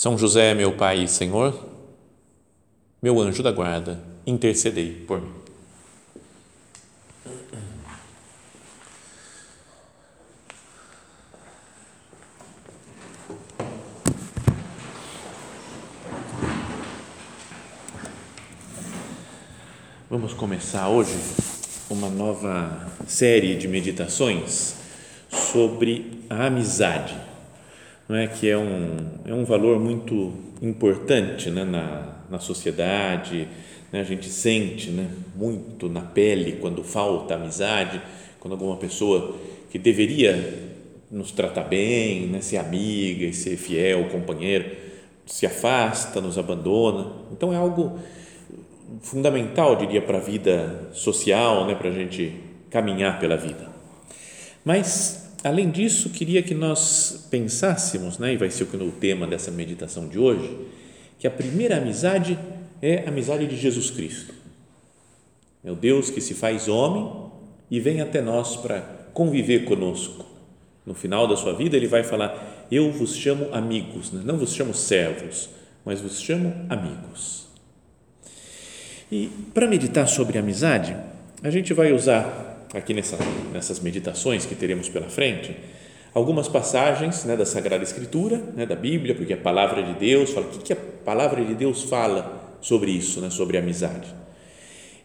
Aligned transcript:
são 0.00 0.16
José, 0.16 0.54
meu 0.54 0.72
Pai 0.72 1.04
e 1.04 1.06
Senhor, 1.06 1.54
meu 3.02 3.20
anjo 3.20 3.42
da 3.42 3.52
guarda, 3.52 4.02
intercedei 4.26 4.94
por 5.06 5.20
mim. 5.20 5.30
Vamos 20.08 20.32
começar 20.32 20.88
hoje 20.88 21.14
uma 21.90 22.08
nova 22.08 22.90
série 23.06 23.54
de 23.54 23.68
meditações 23.68 24.76
sobre 25.28 26.24
a 26.30 26.46
amizade 26.46 27.29
não 28.10 28.16
é 28.16 28.26
que 28.26 28.50
é 28.50 28.58
um, 28.58 28.96
é 29.24 29.32
um 29.32 29.44
valor 29.44 29.78
muito 29.78 30.32
importante 30.60 31.48
né, 31.48 31.62
na, 31.62 32.16
na 32.28 32.40
sociedade, 32.40 33.46
né, 33.92 34.00
a 34.00 34.02
gente 34.02 34.28
sente 34.28 34.90
né, 34.90 35.08
muito 35.36 35.88
na 35.88 36.00
pele 36.00 36.58
quando 36.60 36.82
falta 36.82 37.36
amizade, 37.36 38.02
quando 38.40 38.54
alguma 38.54 38.76
pessoa 38.78 39.36
que 39.70 39.78
deveria 39.78 40.72
nos 41.08 41.30
tratar 41.30 41.62
bem, 41.62 42.26
né, 42.26 42.40
ser 42.40 42.56
amiga 42.56 43.26
e 43.26 43.32
ser 43.32 43.56
fiel, 43.56 44.08
companheiro, 44.08 44.68
se 45.24 45.46
afasta, 45.46 46.20
nos 46.20 46.36
abandona. 46.36 47.12
Então 47.30 47.52
é 47.52 47.56
algo 47.56 47.96
fundamental, 49.02 49.76
diria, 49.76 50.02
para 50.02 50.18
a 50.18 50.20
vida 50.20 50.90
social, 50.92 51.64
né, 51.64 51.76
para 51.76 51.90
a 51.90 51.92
gente 51.92 52.34
caminhar 52.70 53.20
pela 53.20 53.36
vida. 53.36 53.68
Mas 54.64 55.29
além 55.42 55.70
disso, 55.70 56.10
queria 56.10 56.42
que 56.42 56.54
nós 56.54 57.26
pensássemos, 57.30 58.18
né, 58.18 58.34
e 58.34 58.36
vai 58.36 58.50
ser 58.50 58.64
o 58.64 58.92
tema 58.92 59.26
dessa 59.26 59.50
meditação 59.50 60.08
de 60.08 60.18
hoje, 60.18 60.56
que 61.18 61.26
a 61.26 61.30
primeira 61.30 61.76
amizade 61.76 62.38
é 62.80 63.04
a 63.04 63.08
amizade 63.08 63.46
de 63.46 63.56
Jesus 63.56 63.90
Cristo. 63.90 64.34
É 65.62 65.70
o 65.70 65.74
Deus 65.74 66.10
que 66.10 66.20
se 66.20 66.34
faz 66.34 66.68
homem 66.68 67.30
e 67.70 67.78
vem 67.78 68.00
até 68.00 68.20
nós 68.20 68.56
para 68.56 68.80
conviver 69.12 69.64
conosco. 69.64 70.24
No 70.86 70.94
final 70.94 71.28
da 71.28 71.36
sua 71.36 71.52
vida, 71.52 71.76
ele 71.76 71.86
vai 71.86 72.02
falar: 72.02 72.66
Eu 72.70 72.90
vos 72.90 73.14
chamo 73.14 73.48
amigos, 73.52 74.10
né? 74.10 74.22
não 74.24 74.38
vos 74.38 74.54
chamo 74.54 74.72
servos, 74.72 75.50
mas 75.84 76.00
vos 76.00 76.20
chamo 76.20 76.54
amigos. 76.68 77.46
E 79.12 79.28
para 79.52 79.66
meditar 79.66 80.08
sobre 80.08 80.38
amizade, 80.38 80.96
a 81.42 81.50
gente 81.50 81.74
vai 81.74 81.92
usar 81.92 82.49
aqui 82.72 82.94
nessa, 82.94 83.18
nessas 83.52 83.80
meditações 83.80 84.46
que 84.46 84.54
teremos 84.54 84.88
pela 84.88 85.08
frente, 85.08 85.56
algumas 86.14 86.48
passagens 86.48 87.24
né, 87.24 87.36
da 87.36 87.44
Sagrada 87.46 87.82
Escritura, 87.82 88.38
né, 88.54 88.66
da 88.66 88.76
Bíblia, 88.76 89.14
porque 89.14 89.32
a 89.32 89.36
palavra 89.36 89.82
de 89.82 89.94
Deus 89.94 90.30
fala, 90.30 90.46
o 90.46 90.50
que, 90.50 90.58
que 90.58 90.72
a 90.72 90.76
palavra 90.76 91.44
de 91.44 91.54
Deus 91.54 91.84
fala 91.84 92.56
sobre 92.60 92.90
isso, 92.90 93.20
né, 93.20 93.30
sobre 93.30 93.58
amizade. 93.58 94.14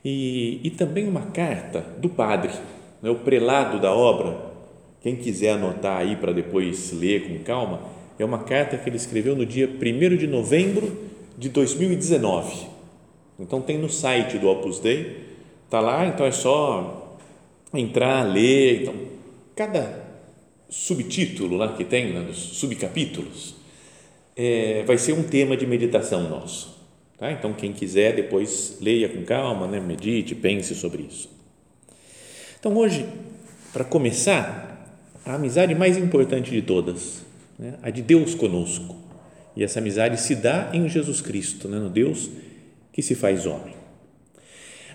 E, 0.04 0.62
e 0.64 0.70
também 0.72 1.08
uma 1.08 1.28
carta 1.28 1.84
do 1.98 2.10
padre, 2.10 2.52
né, 3.02 3.10
o 3.10 3.16
prelado 3.16 3.80
da 3.80 3.92
obra, 3.92 4.54
quem 5.02 5.16
quiser 5.16 5.52
anotar 5.52 5.98
aí 5.98 6.16
para 6.16 6.32
depois 6.32 6.92
ler 6.92 7.28
com 7.28 7.44
calma, 7.44 7.82
é 8.18 8.26
uma 8.26 8.40
carta 8.40 8.78
que 8.78 8.90
ele 8.90 8.98
escreveu 8.98 9.36
no 9.36 9.46
dia 9.46 9.68
1 9.68 10.18
de 10.18 10.28
novembro 10.28 11.06
de 11.38 11.50
2019. 11.50 12.68
Então 13.40 13.62
tem 13.62 13.78
no 13.78 13.90
site 13.90 14.38
do 14.38 14.48
Opus 14.48 14.80
Dei, 14.80 15.26
está 15.66 15.80
lá, 15.82 16.06
então 16.06 16.26
é 16.26 16.32
só 16.32 17.05
entrar, 17.80 18.24
ler. 18.24 18.82
Então, 18.82 18.96
cada 19.56 20.06
subtítulo 20.70 21.58
lá 21.58 21.74
que 21.76 21.84
tem, 21.84 22.14
né, 22.14 22.22
dos 22.22 22.38
subcapítulos, 22.38 23.56
é, 24.36 24.84
vai 24.86 24.98
ser 24.98 25.14
um 25.14 25.24
tema 25.24 25.56
de 25.56 25.66
meditação 25.66 26.30
nosso. 26.30 26.76
Tá? 27.18 27.32
Então, 27.32 27.54
quem 27.54 27.72
quiser, 27.72 28.16
depois 28.16 28.78
leia 28.82 29.08
com 29.08 29.24
calma, 29.24 29.68
né, 29.68 29.80
medite, 29.80 30.36
pense 30.36 30.76
sobre 30.76 31.04
isso. 31.04 31.30
Então, 32.60 32.76
hoje, 32.76 33.06
para 33.72 33.84
começar, 33.84 34.66
a 35.26 35.36
amizade 35.36 35.74
mais 35.74 35.98
importante 35.98 36.52
de 36.52 36.62
todas, 36.62 37.24
né, 37.58 37.76
a 37.82 37.90
de 37.90 38.02
Deus 38.02 38.36
conosco. 38.36 38.96
E 39.56 39.64
essa 39.64 39.80
amizade 39.80 40.20
se 40.20 40.36
dá 40.36 40.70
em 40.74 40.90
Jesus 40.90 41.22
Cristo, 41.22 41.68
né, 41.68 41.80
no 41.80 41.90
Deus 41.90 42.30
que 42.92 43.02
se 43.02 43.16
faz 43.16 43.46
homem. 43.46 43.76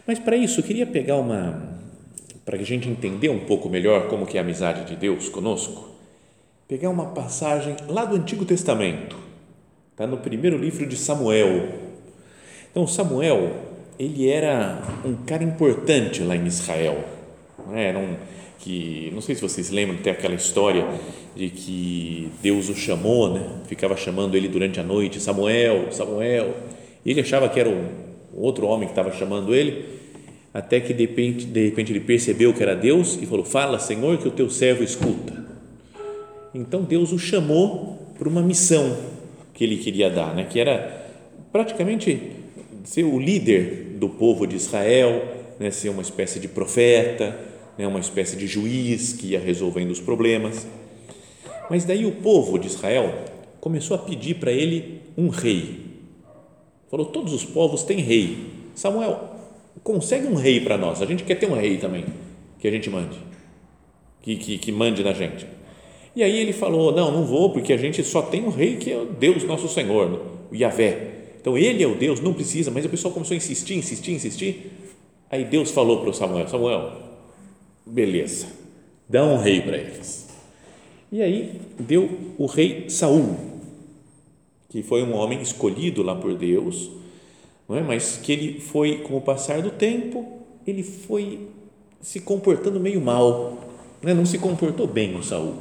Mas 0.06 0.18
para 0.18 0.36
isso, 0.36 0.60
eu 0.60 0.64
queria 0.64 0.86
pegar 0.86 1.16
uma, 1.16 1.79
para 2.50 2.58
que 2.58 2.64
a 2.64 2.66
gente 2.66 2.88
entender 2.88 3.28
um 3.28 3.38
pouco 3.38 3.68
melhor 3.68 4.08
como 4.08 4.26
que 4.26 4.36
é 4.36 4.40
a 4.40 4.42
amizade 4.42 4.84
de 4.84 4.96
Deus 4.96 5.28
conosco, 5.28 5.88
pegar 6.66 6.90
uma 6.90 7.06
passagem 7.06 7.76
lá 7.86 8.04
do 8.04 8.16
Antigo 8.16 8.44
Testamento, 8.44 9.16
está 9.92 10.04
no 10.04 10.16
primeiro 10.16 10.58
livro 10.58 10.84
de 10.84 10.96
Samuel. 10.96 11.68
Então, 12.68 12.88
Samuel, 12.88 13.52
ele 13.96 14.28
era 14.28 14.82
um 15.04 15.14
cara 15.14 15.44
importante 15.44 16.24
lá 16.24 16.34
em 16.34 16.44
Israel, 16.44 17.04
é? 17.72 17.84
era 17.84 17.98
um, 18.00 18.16
que, 18.58 19.12
não 19.14 19.20
sei 19.20 19.36
se 19.36 19.42
vocês 19.42 19.70
lembram, 19.70 19.98
tem 19.98 20.12
aquela 20.12 20.34
história 20.34 20.84
de 21.36 21.50
que 21.50 22.32
Deus 22.42 22.68
o 22.68 22.74
chamou, 22.74 23.32
né? 23.32 23.60
ficava 23.66 23.96
chamando 23.96 24.36
ele 24.36 24.48
durante 24.48 24.80
a 24.80 24.82
noite, 24.82 25.20
Samuel, 25.20 25.92
Samuel, 25.92 26.52
e 27.06 27.12
ele 27.12 27.20
achava 27.20 27.48
que 27.48 27.60
era 27.60 27.68
um 27.68 27.86
outro 28.34 28.66
homem 28.66 28.88
que 28.88 28.92
estava 28.92 29.12
chamando 29.12 29.54
ele, 29.54 29.99
até 30.52 30.80
que 30.80 30.92
de 30.92 31.06
repente, 31.06 31.46
de 31.46 31.66
repente 31.66 31.92
ele 31.92 32.00
percebeu 32.00 32.52
que 32.52 32.62
era 32.62 32.74
Deus 32.74 33.18
e 33.20 33.26
falou: 33.26 33.44
Fala, 33.44 33.78
Senhor, 33.78 34.18
que 34.18 34.26
o 34.26 34.30
teu 34.32 34.50
servo 34.50 34.82
escuta. 34.82 35.44
Então 36.52 36.82
Deus 36.82 37.12
o 37.12 37.18
chamou 37.18 37.98
para 38.18 38.28
uma 38.28 38.42
missão 38.42 38.96
que 39.54 39.62
ele 39.62 39.76
queria 39.76 40.10
dar, 40.10 40.34
né? 40.34 40.44
que 40.44 40.58
era 40.58 41.06
praticamente 41.52 42.32
ser 42.84 43.04
o 43.04 43.18
líder 43.18 43.96
do 43.98 44.08
povo 44.08 44.46
de 44.46 44.56
Israel, 44.56 45.22
né? 45.58 45.70
ser 45.70 45.90
uma 45.90 46.02
espécie 46.02 46.40
de 46.40 46.48
profeta, 46.48 47.38
né? 47.78 47.86
uma 47.86 48.00
espécie 48.00 48.36
de 48.36 48.46
juiz 48.46 49.12
que 49.12 49.28
ia 49.28 49.40
resolvendo 49.40 49.90
os 49.90 50.00
problemas. 50.00 50.66
Mas 51.68 51.84
daí 51.84 52.04
o 52.04 52.12
povo 52.12 52.58
de 52.58 52.66
Israel 52.66 53.14
começou 53.60 53.94
a 53.94 53.98
pedir 53.98 54.34
para 54.34 54.50
ele 54.50 55.02
um 55.16 55.28
rei. 55.28 55.80
Falou: 56.90 57.06
Todos 57.06 57.32
os 57.32 57.44
povos 57.44 57.84
têm 57.84 58.00
rei. 58.00 58.38
Samuel, 58.74 59.39
consegue 59.82 60.26
um 60.26 60.34
rei 60.34 60.60
para 60.60 60.76
nós. 60.76 61.00
A 61.00 61.06
gente 61.06 61.24
quer 61.24 61.36
ter 61.36 61.46
um 61.46 61.54
rei 61.54 61.78
também, 61.78 62.04
que 62.58 62.68
a 62.68 62.70
gente 62.70 62.90
mande, 62.90 63.18
que, 64.22 64.36
que, 64.36 64.58
que 64.58 64.72
mande 64.72 65.02
na 65.02 65.12
gente. 65.12 65.46
E 66.14 66.22
aí 66.22 66.38
ele 66.38 66.52
falou: 66.52 66.92
Não, 66.92 67.10
não 67.10 67.24
vou, 67.24 67.50
porque 67.50 67.72
a 67.72 67.76
gente 67.76 68.02
só 68.04 68.22
tem 68.22 68.44
um 68.44 68.50
rei 68.50 68.76
que 68.76 68.90
é 68.90 68.98
o 68.98 69.06
Deus 69.06 69.44
nosso 69.44 69.68
Senhor, 69.68 70.20
o 70.50 70.54
Yahvé. 70.54 71.10
Então 71.40 71.56
ele 71.56 71.82
é 71.82 71.86
o 71.86 71.94
Deus, 71.94 72.20
não 72.20 72.34
precisa. 72.34 72.70
Mas 72.70 72.84
o 72.84 72.88
pessoal 72.88 73.14
começou 73.14 73.34
a 73.34 73.38
insistir, 73.38 73.74
insistir, 73.74 74.12
insistir. 74.12 74.72
Aí 75.30 75.44
Deus 75.44 75.70
falou 75.70 76.00
para 76.00 76.10
o 76.10 76.14
Samuel: 76.14 76.48
Samuel, 76.48 76.92
beleza, 77.86 78.48
dá 79.08 79.24
um 79.24 79.38
rei 79.38 79.60
para 79.60 79.76
eles. 79.76 80.28
E 81.12 81.22
aí 81.22 81.60
deu 81.78 82.08
o 82.38 82.46
rei 82.46 82.88
Saul, 82.88 83.36
que 84.68 84.82
foi 84.82 85.02
um 85.02 85.14
homem 85.14 85.40
escolhido 85.40 86.02
lá 86.02 86.14
por 86.14 86.34
Deus 86.34 86.90
não 87.70 87.78
é? 87.78 87.82
mas 87.82 88.18
que 88.20 88.32
ele 88.32 88.60
foi, 88.60 88.96
com 88.96 89.16
o 89.16 89.20
passar 89.20 89.62
do 89.62 89.70
tempo, 89.70 90.40
ele 90.66 90.82
foi 90.82 91.46
se 92.00 92.18
comportando 92.18 92.80
meio 92.80 93.00
mal, 93.00 93.58
não, 94.02 94.10
é? 94.10 94.14
não 94.14 94.26
se 94.26 94.38
comportou 94.38 94.88
bem 94.88 95.14
o 95.14 95.22
Saul. 95.22 95.54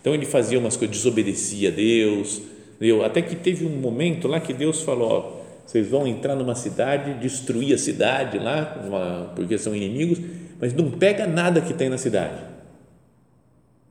Então 0.00 0.14
ele 0.14 0.24
fazia 0.24 0.60
umas 0.60 0.76
coisas, 0.76 0.96
desobedecia 0.96 1.70
a 1.70 1.72
Deus, 1.72 2.40
deu, 2.78 3.04
até 3.04 3.20
que 3.20 3.34
teve 3.34 3.66
um 3.66 3.80
momento 3.80 4.28
lá 4.28 4.38
que 4.38 4.52
Deus 4.52 4.82
falou: 4.82 5.10
ó, 5.10 5.40
vocês 5.66 5.88
vão 5.88 6.06
entrar 6.06 6.36
numa 6.36 6.54
cidade, 6.54 7.14
destruir 7.14 7.74
a 7.74 7.78
cidade 7.78 8.38
lá, 8.38 9.32
porque 9.34 9.58
são 9.58 9.74
inimigos, 9.74 10.20
mas 10.60 10.72
não 10.72 10.88
pega 10.88 11.26
nada 11.26 11.60
que 11.60 11.74
tem 11.74 11.88
na 11.88 11.98
cidade. 11.98 12.44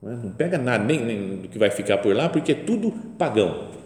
Não, 0.02 0.10
é? 0.10 0.16
não 0.16 0.30
pega 0.30 0.56
nada, 0.56 0.82
nem, 0.82 1.04
nem 1.04 1.36
do 1.36 1.48
que 1.48 1.58
vai 1.58 1.70
ficar 1.70 1.98
por 1.98 2.16
lá, 2.16 2.30
porque 2.30 2.52
é 2.52 2.54
tudo 2.54 2.90
pagão 3.18 3.79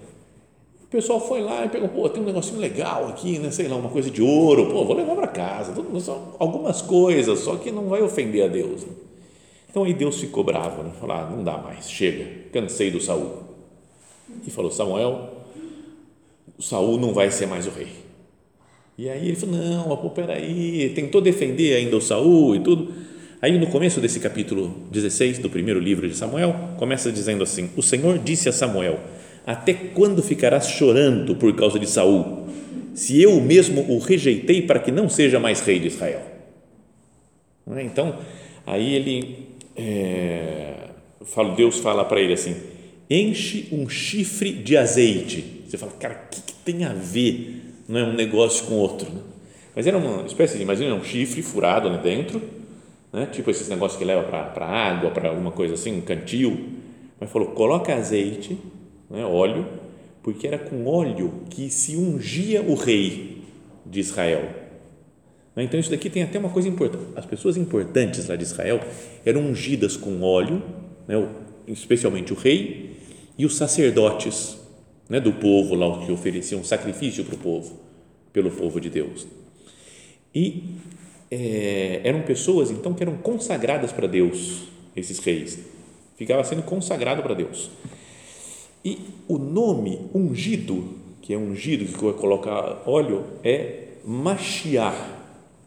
pessoal 0.94 1.20
foi 1.20 1.40
lá 1.40 1.64
e 1.64 1.68
pegou, 1.68 1.88
pô, 1.88 2.08
tem 2.08 2.22
um 2.22 2.26
negocinho 2.26 2.60
legal 2.60 3.08
aqui, 3.08 3.38
né? 3.40 3.50
sei 3.50 3.66
lá, 3.66 3.74
uma 3.74 3.90
coisa 3.90 4.08
de 4.10 4.22
ouro, 4.22 4.66
pô, 4.66 4.84
vou 4.84 4.96
levar 4.96 5.16
para 5.16 5.26
casa. 5.26 5.74
São 6.00 6.34
algumas 6.38 6.80
coisas, 6.80 7.40
só 7.40 7.56
que 7.56 7.72
não 7.72 7.88
vai 7.88 8.00
ofender 8.00 8.44
a 8.44 8.48
Deus. 8.48 8.82
Né? 8.82 8.92
Então 9.68 9.82
aí 9.82 9.92
Deus 9.92 10.20
ficou 10.20 10.44
bravo, 10.44 10.84
né? 10.84 10.92
falou, 11.00 11.16
ah, 11.16 11.28
não 11.28 11.42
dá 11.42 11.58
mais, 11.58 11.90
chega, 11.90 12.26
cansei 12.52 12.92
do 12.92 13.00
Saul. 13.00 13.42
E 14.46 14.50
falou, 14.50 14.70
Samuel, 14.70 15.30
Saul 16.60 16.96
não 16.98 17.12
vai 17.12 17.28
ser 17.30 17.46
mais 17.46 17.66
o 17.66 17.70
rei. 17.70 17.88
E 18.96 19.08
aí 19.08 19.26
ele 19.26 19.36
falou: 19.36 19.56
não, 19.56 19.96
pô, 19.96 20.10
peraí, 20.10 20.92
tentou 20.94 21.20
defender 21.20 21.74
ainda 21.74 21.96
o 21.96 22.00
Saul 22.00 22.54
e 22.54 22.60
tudo. 22.60 22.94
Aí 23.42 23.58
no 23.58 23.66
começo 23.66 24.00
desse 24.00 24.20
capítulo 24.20 24.72
16 24.92 25.40
do 25.40 25.50
primeiro 25.50 25.80
livro 25.80 26.08
de 26.08 26.14
Samuel, 26.14 26.54
começa 26.78 27.10
dizendo 27.10 27.42
assim: 27.42 27.70
O 27.76 27.82
Senhor 27.82 28.18
disse 28.18 28.48
a 28.48 28.52
Samuel: 28.52 29.00
Até 29.46 29.74
quando 29.74 30.22
ficarás 30.22 30.68
chorando 30.68 31.36
por 31.36 31.54
causa 31.54 31.78
de 31.78 31.88
Saul, 31.88 32.48
se 32.94 33.20
eu 33.20 33.40
mesmo 33.40 33.82
o 33.90 33.98
rejeitei 33.98 34.62
para 34.62 34.78
que 34.78 34.90
não 34.90 35.08
seja 35.08 35.38
mais 35.38 35.60
rei 35.60 35.78
de 35.78 35.88
Israel? 35.88 36.22
É? 37.72 37.82
Então, 37.82 38.18
aí 38.66 38.94
ele, 38.94 39.48
é, 39.76 40.74
fala, 41.24 41.54
Deus 41.54 41.78
fala 41.78 42.04
para 42.04 42.20
ele 42.20 42.32
assim: 42.32 42.56
enche 43.08 43.68
um 43.72 43.88
chifre 43.88 44.52
de 44.52 44.76
azeite. 44.76 45.62
Você 45.66 45.76
fala, 45.76 45.92
cara, 45.92 46.24
o 46.26 46.34
que, 46.34 46.40
que 46.40 46.52
tem 46.64 46.84
a 46.84 46.92
ver 46.92 47.62
não 47.88 48.00
é 48.00 48.04
um 48.04 48.12
negócio 48.14 48.66
com 48.66 48.74
outro? 48.74 49.10
Né? 49.10 49.20
Mas 49.74 49.86
era 49.86 49.98
uma 49.98 50.24
espécie 50.24 50.56
de, 50.56 50.62
imagina, 50.62 50.94
um 50.94 51.02
chifre 51.02 51.42
furado 51.42 51.88
ali 51.88 51.98
dentro, 51.98 52.40
né? 53.12 53.26
tipo 53.26 53.50
esses 53.50 53.68
negócios 53.68 53.98
que 53.98 54.04
leva 54.04 54.22
para 54.22 54.66
água, 54.66 55.10
para 55.10 55.30
alguma 55.30 55.50
coisa 55.50 55.74
assim, 55.74 55.98
um 55.98 56.00
cantil. 56.00 56.68
Mas 57.18 57.30
falou, 57.30 57.48
coloca 57.48 57.94
azeite, 57.94 58.58
né, 59.14 59.24
óleo, 59.24 59.66
porque 60.22 60.46
era 60.46 60.58
com 60.58 60.86
óleo 60.86 61.42
que 61.50 61.70
se 61.70 61.96
ungia 61.96 62.62
o 62.62 62.74
rei 62.74 63.42
de 63.86 64.00
Israel. 64.00 64.64
Né? 65.54 65.64
Então, 65.64 65.78
isso 65.78 65.90
daqui 65.90 66.10
tem 66.10 66.22
até 66.22 66.38
uma 66.38 66.48
coisa 66.48 66.68
importante. 66.68 67.04
As 67.14 67.26
pessoas 67.26 67.56
importantes 67.56 68.28
lá 68.28 68.36
de 68.36 68.42
Israel 68.42 68.80
eram 69.24 69.42
ungidas 69.42 69.96
com 69.96 70.22
óleo, 70.22 70.62
né? 71.06 71.28
especialmente 71.68 72.32
o 72.32 72.36
rei 72.36 72.96
e 73.38 73.46
os 73.46 73.56
sacerdotes 73.56 74.58
né? 75.08 75.20
do 75.20 75.32
povo 75.32 75.74
lá 75.74 76.04
que 76.04 76.10
ofereciam 76.10 76.64
sacrifício 76.64 77.24
para 77.24 77.34
o 77.34 77.38
povo, 77.38 77.78
pelo 78.32 78.50
povo 78.50 78.80
de 78.80 78.90
Deus. 78.90 79.26
E 80.34 80.64
é, 81.30 82.00
eram 82.02 82.22
pessoas, 82.22 82.70
então, 82.70 82.92
que 82.92 83.02
eram 83.02 83.16
consagradas 83.16 83.92
para 83.92 84.06
Deus, 84.06 84.64
esses 84.96 85.18
reis. 85.18 85.58
Ficava 86.16 86.42
sendo 86.44 86.62
consagrado 86.62 87.22
para 87.22 87.34
Deus. 87.34 87.70
E 88.84 88.98
o 89.26 89.38
nome 89.38 90.10
ungido, 90.14 90.98
que 91.22 91.32
é 91.32 91.38
ungido, 91.38 91.86
que 91.86 92.12
coloca 92.20 92.82
óleo, 92.84 93.24
é 93.42 93.84
Mashiach 94.04 94.96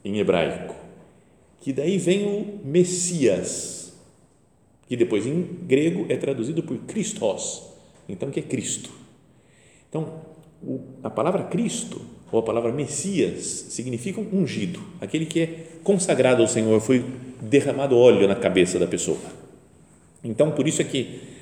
em 0.05 0.19
hebraico, 0.19 0.75
que 1.59 1.73
daí 1.73 1.97
vem 1.97 2.25
o 2.25 2.59
Messias, 2.63 3.93
que 4.87 4.95
depois 4.95 5.25
em 5.25 5.41
grego 5.41 6.05
é 6.07 6.15
traduzido 6.15 6.61
por 6.61 6.77
Christos, 6.79 7.63
então 8.07 8.29
que 8.29 8.39
é 8.39 8.43
Cristo. 8.43 8.91
Então, 9.89 10.21
a 11.03 11.09
palavra 11.09 11.43
Cristo 11.43 11.99
ou 12.31 12.39
a 12.39 12.43
palavra 12.43 12.71
Messias 12.71 13.65
significa 13.69 14.21
ungido, 14.21 14.79
aquele 15.01 15.25
que 15.25 15.39
é 15.39 15.67
consagrado 15.83 16.43
ao 16.43 16.47
Senhor, 16.47 16.79
foi 16.79 17.03
derramado 17.41 17.97
óleo 17.97 18.27
na 18.27 18.35
cabeça 18.35 18.77
da 18.77 18.85
pessoa. 18.85 19.17
Então, 20.23 20.51
por 20.51 20.67
isso 20.67 20.81
é 20.81 20.85
que 20.85 21.36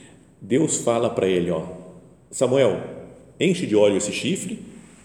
Deus 0.48 0.78
fala 0.78 1.10
para 1.10 1.28
ele, 1.28 1.50
ó, 1.50 1.64
Samuel, 2.30 2.80
enche 3.40 3.66
de 3.66 3.76
óleo 3.76 3.98
esse 3.98 4.12
chifre 4.12 4.60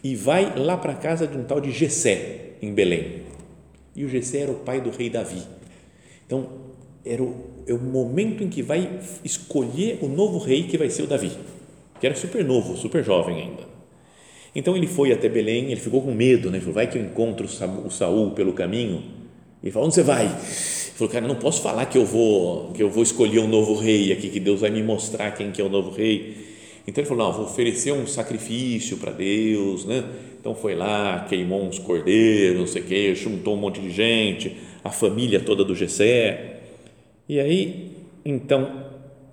e 0.05 0.15
vai 0.15 0.59
lá 0.59 0.77
para 0.77 0.93
a 0.93 0.97
casa 0.97 1.27
de 1.27 1.37
um 1.37 1.45
tal 1.45 1.61
de 1.61 1.71
Gesé 1.73 2.57
em 2.61 2.75
Belém. 2.75 3.23
E 3.97 4.05
o 4.05 4.09
Gesé 4.09 4.41
era 4.41 4.53
o 4.53 4.57
pai 4.57 4.83
do 4.83 4.91
rei 4.91 5.09
Davi. 5.09 5.43
Então, 6.27 6.47
era 7.05 7.23
o, 7.23 7.35
é 7.67 7.73
o 7.73 7.79
momento 7.79 8.45
em 8.45 8.51
que 8.51 8.63
vai 8.63 9.01
escolher 9.25 9.99
o 10.03 10.09
novo 10.09 10.39
rei 10.39 10.65
que 10.65 10.77
vai 10.77 10.91
ser 10.91 11.05
o 11.05 11.07
Davi, 11.07 11.33
que 11.99 12.07
era 12.07 12.15
super 12.15 12.45
novo, 12.45 12.77
super 12.77 13.03
jovem 13.03 13.41
ainda. 13.41 13.63
Então 14.55 14.77
ele 14.77 14.87
foi 14.87 15.11
até 15.11 15.29
Belém, 15.29 15.71
ele 15.71 15.81
ficou 15.81 16.03
com 16.03 16.13
medo, 16.13 16.51
né? 16.51 16.59
Ele 16.59 16.65
falou, 16.65 16.75
vai 16.75 16.87
que 16.87 16.99
eu 16.99 17.03
encontro 17.03 17.47
o 17.47 17.91
Saul 17.91 18.33
pelo 18.33 18.53
caminho. 18.53 19.03
Ele 19.63 19.73
falou, 19.73 19.87
onde 19.87 19.95
você 19.95 20.03
vai? 20.03 20.29
Falou, 21.01 21.13
cara, 21.15 21.27
não 21.27 21.37
posso 21.37 21.63
falar 21.63 21.87
que 21.87 21.97
eu 21.97 22.05
vou 22.05 22.73
que 22.73 22.83
eu 22.83 22.91
vou 22.91 23.03
escolher 23.03 23.39
um 23.39 23.49
novo 23.49 23.75
rei 23.75 24.13
aqui, 24.13 24.29
que 24.29 24.39
Deus 24.39 24.61
vai 24.61 24.69
me 24.69 24.83
mostrar 24.83 25.31
quem 25.31 25.51
que 25.51 25.59
é 25.59 25.65
o 25.65 25.69
novo 25.71 25.91
rei. 25.91 26.37
Então 26.87 27.01
ele 27.01 27.09
falou, 27.09 27.27
não, 27.27 27.33
vou 27.33 27.47
oferecer 27.47 27.91
um 27.91 28.07
sacrifício 28.07 28.99
para 28.99 29.11
Deus, 29.11 29.87
né? 29.87 30.05
Então 30.39 30.55
foi 30.55 30.75
lá, 30.75 31.25
queimou 31.27 31.65
uns 31.65 31.79
cordeiros, 31.79 32.59
não 32.59 32.67
sei 32.67 32.83
o 32.83 32.85
quê, 32.85 33.15
juntou 33.15 33.55
um 33.55 33.57
monte 33.57 33.81
de 33.81 33.91
gente, 33.91 34.55
a 34.85 34.91
família 34.91 35.41
toda 35.41 35.65
do 35.65 35.75
Gessé. 35.75 36.59
E 37.27 37.41
aí, 37.41 37.93
então, 38.23 38.85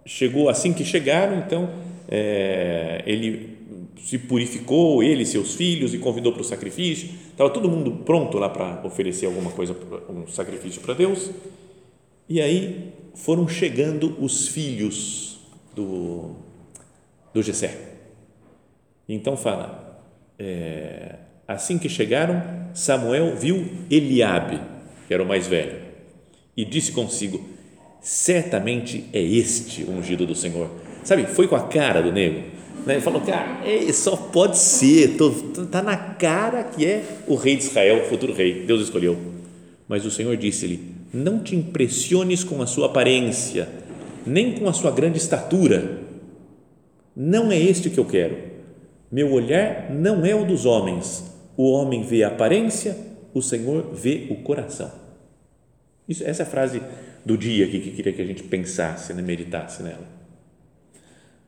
chegou, 0.06 0.48
assim 0.48 0.72
que 0.72 0.86
chegaram, 0.86 1.38
então, 1.38 1.70
é, 2.08 3.04
ele 3.06 3.57
se 4.00 4.18
purificou, 4.18 5.04
ele 5.04 5.24
e 5.24 5.26
seus 5.26 5.56
filhos, 5.56 5.94
e 5.94 5.98
convidou 5.98 6.32
para 6.32 6.42
o 6.42 6.46
sacrifício. 6.46 7.10
Estava 7.30 7.50
todo 7.50 7.70
mundo 7.70 8.04
pronto 8.06 8.38
lá 8.38 8.50
para 8.50 8.82
oferecer 8.86 9.26
alguma 9.26 9.52
coisa, 9.52 9.76
um 10.10 10.28
sacrifício 10.28 10.82
para 10.82 10.94
Deus. 10.94 11.32
E 12.30 12.42
aí 12.42 12.94
foram 13.16 13.48
chegando 13.48 14.16
os 14.20 14.48
filhos 14.48 15.40
do, 15.76 16.36
do 17.34 17.42
Gessé. 17.42 17.96
Então 19.08 19.38
fala, 19.38 20.04
é, 20.38 21.16
assim 21.48 21.78
que 21.78 21.88
chegaram, 21.88 22.42
Samuel 22.74 23.36
viu 23.36 23.66
Eliabe, 23.90 24.60
que 25.08 25.14
era 25.14 25.24
o 25.24 25.28
mais 25.28 25.48
velho, 25.48 25.88
e 26.56 26.66
disse 26.66 26.92
consigo, 26.92 27.44
certamente 28.02 29.06
é 29.14 29.22
este 29.22 29.84
o 29.84 29.92
ungido 29.92 30.26
do 30.26 30.36
Senhor. 30.36 30.70
Sabe, 31.04 31.26
foi 31.26 31.48
com 31.48 31.56
a 31.56 31.68
cara 31.68 32.02
do 32.02 32.12
nego. 32.12 32.57
Né? 32.88 32.96
Ele 32.96 33.02
falou, 33.02 33.22
cara, 33.22 33.60
só 33.94 34.16
pode 34.16 34.58
ser, 34.58 35.18
está 35.62 35.84
na 35.84 35.98
cara 35.98 36.64
que 36.64 36.86
é 36.86 37.04
o 37.28 37.36
rei 37.36 37.58
de 37.58 37.64
Israel, 37.64 38.04
o 38.04 38.06
futuro 38.06 38.34
rei, 38.34 38.64
Deus 38.66 38.82
escolheu. 38.82 39.18
Mas 39.88 40.06
o 40.06 40.12
Senhor 40.12 40.36
disse-lhe, 40.38 40.96
não 41.14 41.40
te 41.40 41.56
impressiones 41.56 42.44
com 42.44 42.62
a 42.62 42.66
sua 42.66 42.88
aparência, 42.88 43.68
nem 44.26 44.54
com 44.54 44.70
a 44.70 44.74
sua 44.74 44.90
grande 44.90 45.18
estatura, 45.18 46.02
não 47.16 47.52
é 47.52 47.60
este 47.60 47.90
que 47.90 48.00
eu 48.00 48.06
quero. 48.06 48.38
Meu 49.12 49.32
olhar 49.34 49.92
não 49.92 50.26
é 50.26 50.34
o 50.34 50.46
dos 50.46 50.66
homens. 50.66 51.26
O 51.56 51.72
homem 51.72 52.04
vê 52.04 52.24
a 52.24 52.28
aparência, 52.28 52.98
o 53.34 53.42
Senhor 53.42 53.94
vê 53.94 54.28
o 54.30 54.36
coração. 54.44 54.92
Isso, 56.08 56.24
essa 56.24 56.44
é 56.44 56.46
a 56.46 56.50
frase 56.50 56.82
do 57.26 57.38
dia 57.38 57.66
aqui 57.66 57.80
que 57.80 57.92
queria 57.92 58.14
que 58.14 58.22
a 58.22 58.26
gente 58.26 58.44
pensasse, 58.44 59.14
né, 59.14 59.22
meditasse 59.22 59.84
nela. 59.84 60.17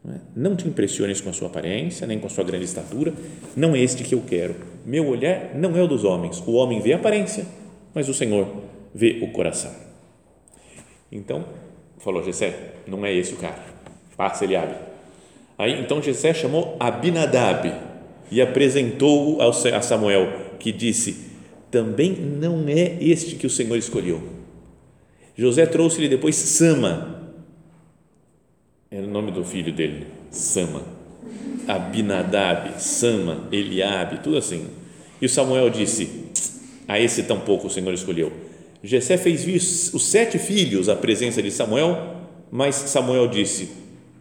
Não 0.03 0.53
é? 0.53 0.55
te 0.55 0.67
impressiones 0.67 1.21
com 1.21 1.29
a 1.29 1.33
sua 1.33 1.47
aparência, 1.47 2.07
nem 2.07 2.19
com 2.19 2.27
a 2.27 2.29
sua 2.29 2.43
grande 2.43 2.65
estatura, 2.65 3.13
não 3.55 3.75
é 3.75 3.79
este 3.79 4.03
que 4.03 4.15
eu 4.15 4.21
quero. 4.21 4.55
Meu 4.85 5.07
olhar 5.07 5.55
não 5.55 5.75
é 5.75 5.83
o 5.83 5.87
dos 5.87 6.03
homens. 6.03 6.41
O 6.45 6.53
homem 6.53 6.79
vê 6.79 6.93
a 6.93 6.95
aparência, 6.95 7.45
mas 7.93 8.07
o 8.07 8.13
Senhor 8.13 8.47
vê 8.93 9.19
o 9.21 9.31
coração. 9.31 9.71
Então, 11.11 11.45
falou 11.97 12.23
Jessé, 12.23 12.73
não 12.87 13.05
é 13.05 13.13
esse 13.13 13.33
o 13.33 13.37
cara. 13.37 13.63
Passa, 14.15 14.45
ele 14.45 14.55
abre. 14.55 14.75
Aí 15.57 15.81
então 15.81 16.01
Jessé 16.01 16.33
chamou 16.33 16.77
Abinadab 16.79 17.73
e 18.31 18.41
apresentou-o 18.41 19.41
a 19.41 19.81
Samuel, 19.81 20.31
que 20.59 20.71
disse: 20.71 21.31
Também 21.69 22.13
não 22.13 22.65
é 22.67 22.97
este 23.01 23.35
que 23.35 23.47
o 23.47 23.49
Senhor 23.49 23.75
escolheu. 23.75 24.21
José 25.35 25.65
trouxe-lhe 25.65 26.07
depois 26.07 26.35
Sama, 26.35 27.18
era 28.91 29.05
o 29.05 29.09
nome 29.09 29.31
do 29.31 29.43
filho 29.43 29.71
dele, 29.71 30.07
Sama. 30.31 30.81
Abinadab, 31.67 32.81
Sama, 32.81 33.47
Eliabe, 33.51 34.23
tudo 34.23 34.37
assim. 34.37 34.67
E 35.21 35.25
o 35.25 35.29
Samuel 35.29 35.69
disse: 35.69 36.25
A 36.87 36.99
esse 36.99 37.23
tampouco 37.23 37.67
o 37.67 37.69
Senhor 37.69 37.93
escolheu. 37.93 38.31
Jessé 38.83 39.17
fez 39.17 39.43
vir 39.43 39.57
os 39.57 40.03
sete 40.03 40.39
filhos 40.39 40.89
à 40.89 40.95
presença 40.95 41.41
de 41.41 41.51
Samuel, 41.51 42.15
mas 42.49 42.75
Samuel 42.75 43.27
disse: 43.27 43.69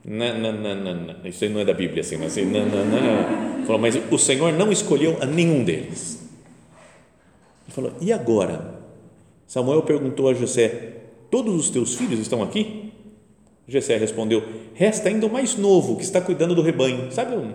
não, 0.05 1.25
Isso 1.25 1.45
aí 1.45 1.51
não 1.51 1.61
é 1.61 1.65
da 1.65 1.75
Bíblia, 1.75 2.01
assim, 2.01 2.17
mas, 2.17 2.37
não, 2.37 2.67
não. 2.67 3.65
Falou, 3.67 3.81
mas 3.81 3.95
o 4.11 4.19
Senhor 4.19 4.53
não 4.53 4.73
escolheu 4.73 5.19
a 5.21 5.27
nenhum 5.27 5.63
deles. 5.63 6.19
Ele 7.67 7.75
falou, 7.75 7.93
e 8.01 8.13
agora? 8.13 8.83
Samuel 9.47 9.83
perguntou 9.83 10.29
a 10.29 10.35
José: 10.35 10.95
Todos 11.31 11.55
os 11.55 11.71
teus 11.71 11.95
filhos 11.95 12.19
estão 12.19 12.43
aqui? 12.43 12.88
José 13.69 13.99
respondeu: 13.99 14.43
Resta 14.75 15.11
ainda 15.11 15.27
o 15.27 15.33
mais 15.33 15.57
novo 15.57 15.97
que 15.97 16.03
está 16.03 16.21
cuidando 16.21 16.55
do 16.55 16.63
rebanho. 16.63 17.13
Sabe, 17.13 17.37
um 17.37 17.53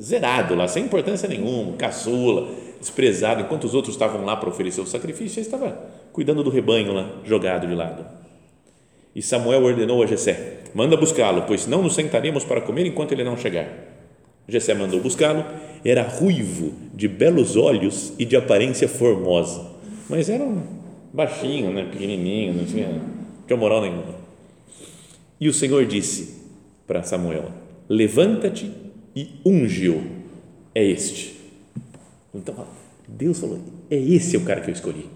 zerado 0.00 0.54
lá, 0.54 0.66
sem 0.66 0.84
importância 0.84 1.28
nenhuma, 1.28 1.76
caçula, 1.76 2.50
desprezado. 2.80 3.40
Enquanto 3.40 3.64
os 3.64 3.74
outros 3.74 3.94
estavam 3.94 4.24
lá 4.24 4.36
para 4.36 4.48
oferecer 4.48 4.80
o 4.80 4.86
sacrifício, 4.86 5.38
ele 5.38 5.46
estava 5.46 5.78
cuidando 6.12 6.42
do 6.42 6.50
rebanho 6.50 6.92
lá, 6.92 7.20
jogado 7.24 7.66
de 7.66 7.74
lado. 7.74 8.04
E 9.14 9.22
Samuel 9.22 9.62
ordenou 9.62 10.02
a 10.02 10.06
Jessé: 10.06 10.58
Manda 10.74 10.96
buscá-lo, 10.96 11.44
pois 11.46 11.66
não 11.68 11.82
nos 11.82 11.94
sentaremos 11.94 12.44
para 12.44 12.60
comer 12.60 12.84
enquanto 12.84 13.12
ele 13.12 13.22
não 13.22 13.36
chegar. 13.36 13.68
Jessé 14.48 14.74
mandou 14.74 15.00
buscá-lo. 15.00 15.44
Era 15.84 16.02
ruivo, 16.02 16.72
de 16.92 17.06
belos 17.06 17.56
olhos 17.56 18.12
e 18.18 18.24
de 18.24 18.36
aparência 18.36 18.88
formosa, 18.88 19.64
mas 20.08 20.28
era 20.28 20.42
um 20.42 20.60
baixinho, 21.12 21.70
né, 21.70 21.84
pequenininho, 21.84 22.54
não 22.54 22.64
tinha, 22.64 22.88
não 22.88 23.46
tinha 23.46 23.56
moral 23.56 23.82
nenhuma. 23.82 24.25
E 25.40 25.48
o 25.48 25.52
Senhor 25.52 25.84
disse 25.86 26.42
para 26.86 27.02
Samuel: 27.02 27.50
Levanta-te 27.88 28.70
e 29.14 29.28
unge-o, 29.44 30.02
é 30.74 30.84
este. 30.84 31.36
Então, 32.34 32.66
Deus 33.08 33.38
falou, 33.38 33.60
é 33.90 33.96
esse 33.96 34.36
o 34.36 34.42
cara 34.42 34.60
que 34.60 34.70
eu 34.70 34.74
escolhi. 34.74 35.06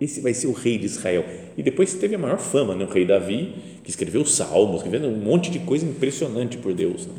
Esse 0.00 0.20
vai 0.20 0.32
ser 0.32 0.46
o 0.46 0.52
rei 0.52 0.78
de 0.78 0.86
Israel. 0.86 1.24
E 1.56 1.62
depois 1.62 1.94
teve 1.94 2.14
a 2.14 2.18
maior 2.18 2.38
fama, 2.38 2.74
né? 2.74 2.84
o 2.84 2.88
rei 2.88 3.04
Davi, 3.04 3.54
que 3.84 3.90
escreveu 3.90 4.24
salmos, 4.24 4.82
escreveu 4.82 5.08
um 5.08 5.16
monte 5.16 5.50
de 5.50 5.58
coisa 5.58 5.84
impressionante 5.84 6.56
por 6.56 6.72
Deus. 6.72 7.06
Né? 7.06 7.14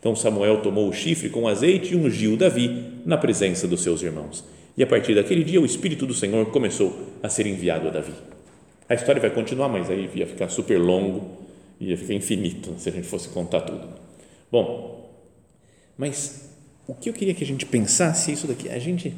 Então 0.00 0.16
Samuel 0.16 0.62
tomou 0.62 0.88
o 0.88 0.92
chifre 0.92 1.28
com 1.28 1.46
azeite 1.46 1.92
e 1.92 1.96
ungiu 1.96 2.36
Davi 2.36 2.84
na 3.04 3.18
presença 3.18 3.68
dos 3.68 3.82
seus 3.82 4.02
irmãos. 4.02 4.44
E 4.76 4.82
a 4.82 4.86
partir 4.86 5.14
daquele 5.14 5.44
dia 5.44 5.60
o 5.60 5.66
Espírito 5.66 6.06
do 6.06 6.14
Senhor 6.14 6.46
começou 6.46 6.96
a 7.22 7.28
ser 7.28 7.46
enviado 7.46 7.88
a 7.88 7.90
Davi. 7.90 8.12
A 8.88 8.94
história 8.94 9.20
vai 9.20 9.30
continuar, 9.30 9.68
mas 9.68 9.90
aí 9.90 10.08
ia 10.14 10.26
ficar 10.26 10.48
super 10.48 10.78
longo, 10.78 11.47
ia 11.80 11.96
ficar 11.96 12.14
infinito 12.14 12.74
se 12.78 12.88
a 12.88 12.92
gente 12.92 13.06
fosse 13.06 13.28
contar 13.28 13.62
tudo. 13.62 13.88
Bom, 14.50 15.10
mas 15.96 16.50
o 16.86 16.94
que 16.94 17.08
eu 17.08 17.12
queria 17.12 17.34
que 17.34 17.44
a 17.44 17.46
gente 17.46 17.66
pensasse 17.66 18.30
é 18.30 18.34
isso 18.34 18.46
daqui, 18.46 18.68
a 18.68 18.78
gente, 18.78 19.14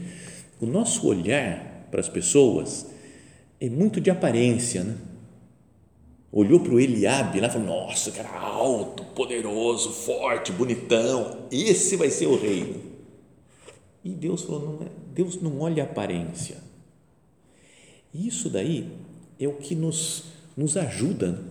o 0.60 0.66
nosso 0.66 1.06
olhar 1.06 1.86
para 1.90 2.00
as 2.00 2.08
pessoas 2.08 2.86
é 3.60 3.68
muito 3.68 4.00
de 4.00 4.10
aparência, 4.10 4.82
né? 4.84 4.96
Olhou 6.32 6.60
para 6.60 6.72
o 6.72 6.78
Eliabe 6.78 7.40
lá 7.40 7.48
e 7.48 7.50
falou: 7.50 7.66
Nossa, 7.66 8.12
cara 8.12 8.38
alto, 8.38 9.04
poderoso, 9.04 9.90
forte, 9.90 10.52
bonitão, 10.52 11.48
esse 11.50 11.96
vai 11.96 12.08
ser 12.08 12.26
o 12.26 12.40
rei. 12.40 12.90
E 14.04 14.10
Deus 14.10 14.42
falou: 14.42 14.78
não 14.78 14.86
é, 14.86 14.90
Deus 15.12 15.40
não 15.40 15.60
olha 15.60 15.82
a 15.82 15.86
aparência. 15.86 16.58
Isso 18.14 18.48
daí 18.48 18.90
é 19.38 19.46
o 19.46 19.54
que 19.54 19.74
nos, 19.74 20.24
nos 20.56 20.76
ajuda. 20.76 21.42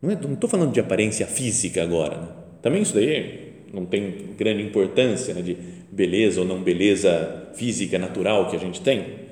Não 0.00 0.12
estou 0.12 0.48
é, 0.48 0.50
falando 0.50 0.72
de 0.72 0.80
aparência 0.80 1.26
física 1.26 1.82
agora. 1.82 2.16
Né? 2.16 2.28
Também 2.62 2.82
isso 2.82 2.94
daí 2.94 3.64
não 3.72 3.84
tem 3.84 4.34
grande 4.36 4.62
importância 4.62 5.34
né, 5.34 5.42
de 5.42 5.54
beleza 5.90 6.40
ou 6.40 6.46
não 6.46 6.62
beleza 6.62 7.50
física, 7.54 7.98
natural 7.98 8.48
que 8.48 8.56
a 8.56 8.58
gente 8.58 8.80
tem. 8.80 9.28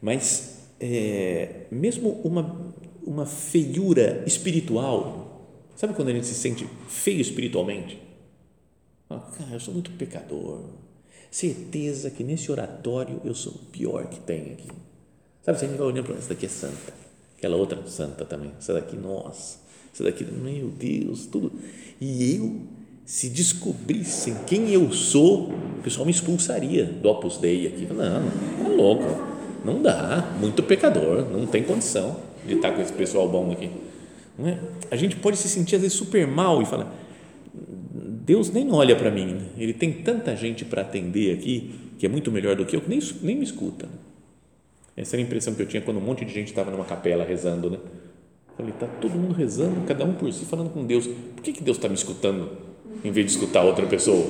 Mas 0.00 0.68
é, 0.80 1.66
mesmo 1.70 2.20
uma, 2.24 2.74
uma 3.02 3.26
feiura 3.26 4.22
espiritual, 4.26 5.46
sabe 5.76 5.94
quando 5.94 6.08
a 6.08 6.12
gente 6.12 6.26
se 6.26 6.34
sente 6.34 6.66
feio 6.88 7.20
espiritualmente? 7.20 8.00
Ah, 9.10 9.18
cara, 9.36 9.52
eu 9.52 9.60
sou 9.60 9.74
muito 9.74 9.90
pecador. 9.92 10.62
Certeza 11.30 12.10
que 12.10 12.24
nesse 12.24 12.50
oratório 12.50 13.20
eu 13.24 13.34
sou 13.34 13.52
o 13.52 13.58
pior 13.66 14.06
que 14.06 14.20
tem 14.20 14.52
aqui. 14.52 14.68
Sabe, 15.42 15.58
você 15.58 15.66
vai 15.66 15.86
olhando 15.86 16.04
para 16.04 16.16
essa 16.16 16.28
daqui 16.30 16.46
é 16.46 16.48
santa, 16.48 16.92
aquela 17.36 17.56
outra 17.56 17.84
santa 17.86 18.24
também, 18.24 18.52
essa 18.58 18.74
daqui, 18.74 18.96
nossa, 18.96 19.58
essa 19.92 20.04
daqui, 20.04 20.24
meu 20.24 20.68
Deus, 20.68 21.26
tudo. 21.26 21.52
E 22.00 22.36
eu, 22.36 22.60
se 23.04 23.28
descobrissem 23.28 24.34
quem 24.46 24.70
eu 24.70 24.92
sou, 24.92 25.50
o 25.78 25.82
pessoal 25.82 26.06
me 26.06 26.12
expulsaria 26.12 26.84
do 26.84 27.08
Opus 27.08 27.38
Dei 27.38 27.66
aqui. 27.66 27.86
Não, 27.92 28.04
é 28.04 28.68
louco, 28.68 29.04
não 29.64 29.82
dá, 29.82 30.36
muito 30.40 30.62
pecador, 30.62 31.28
não 31.30 31.46
tem 31.46 31.62
condição 31.62 32.16
de 32.46 32.54
estar 32.54 32.72
com 32.72 32.80
esse 32.80 32.92
pessoal 32.92 33.28
bom 33.28 33.50
aqui. 33.52 33.70
Não 34.38 34.48
é? 34.48 34.58
A 34.90 34.96
gente 34.96 35.16
pode 35.16 35.36
se 35.36 35.48
sentir 35.48 35.76
às 35.76 35.82
vezes 35.82 35.96
super 35.96 36.26
mal 36.26 36.62
e 36.62 36.64
falar, 36.64 36.94
Deus 38.24 38.50
nem 38.50 38.70
olha 38.72 38.96
para 38.96 39.10
mim, 39.10 39.34
né? 39.34 39.46
ele 39.58 39.72
tem 39.72 39.92
tanta 39.92 40.34
gente 40.36 40.64
para 40.64 40.82
atender 40.82 41.34
aqui 41.34 41.74
que 41.98 42.06
é 42.06 42.08
muito 42.08 42.32
melhor 42.32 42.56
do 42.56 42.64
que 42.64 42.74
eu, 42.74 42.80
que 42.80 42.88
nem, 42.88 42.98
nem 43.20 43.36
me 43.36 43.44
escuta. 43.44 43.86
Essa 44.96 45.16
era 45.16 45.22
a 45.22 45.26
impressão 45.26 45.54
que 45.54 45.60
eu 45.60 45.66
tinha 45.66 45.82
quando 45.82 45.98
um 45.98 46.00
monte 46.00 46.24
de 46.24 46.32
gente 46.32 46.48
estava 46.48 46.70
numa 46.70 46.84
capela 46.84 47.24
rezando, 47.24 47.70
né? 47.70 47.78
Falei, 48.60 48.74
está 48.74 48.86
todo 49.00 49.12
mundo 49.12 49.32
rezando, 49.32 49.80
cada 49.86 50.04
um 50.04 50.12
por 50.12 50.30
si, 50.30 50.44
falando 50.44 50.68
com 50.68 50.84
Deus. 50.84 51.06
Por 51.06 51.42
que, 51.42 51.50
que 51.50 51.64
Deus 51.64 51.78
está 51.78 51.88
me 51.88 51.94
escutando 51.94 52.50
em 53.02 53.10
vez 53.10 53.24
de 53.24 53.32
escutar 53.32 53.62
outra 53.62 53.86
pessoa? 53.86 54.26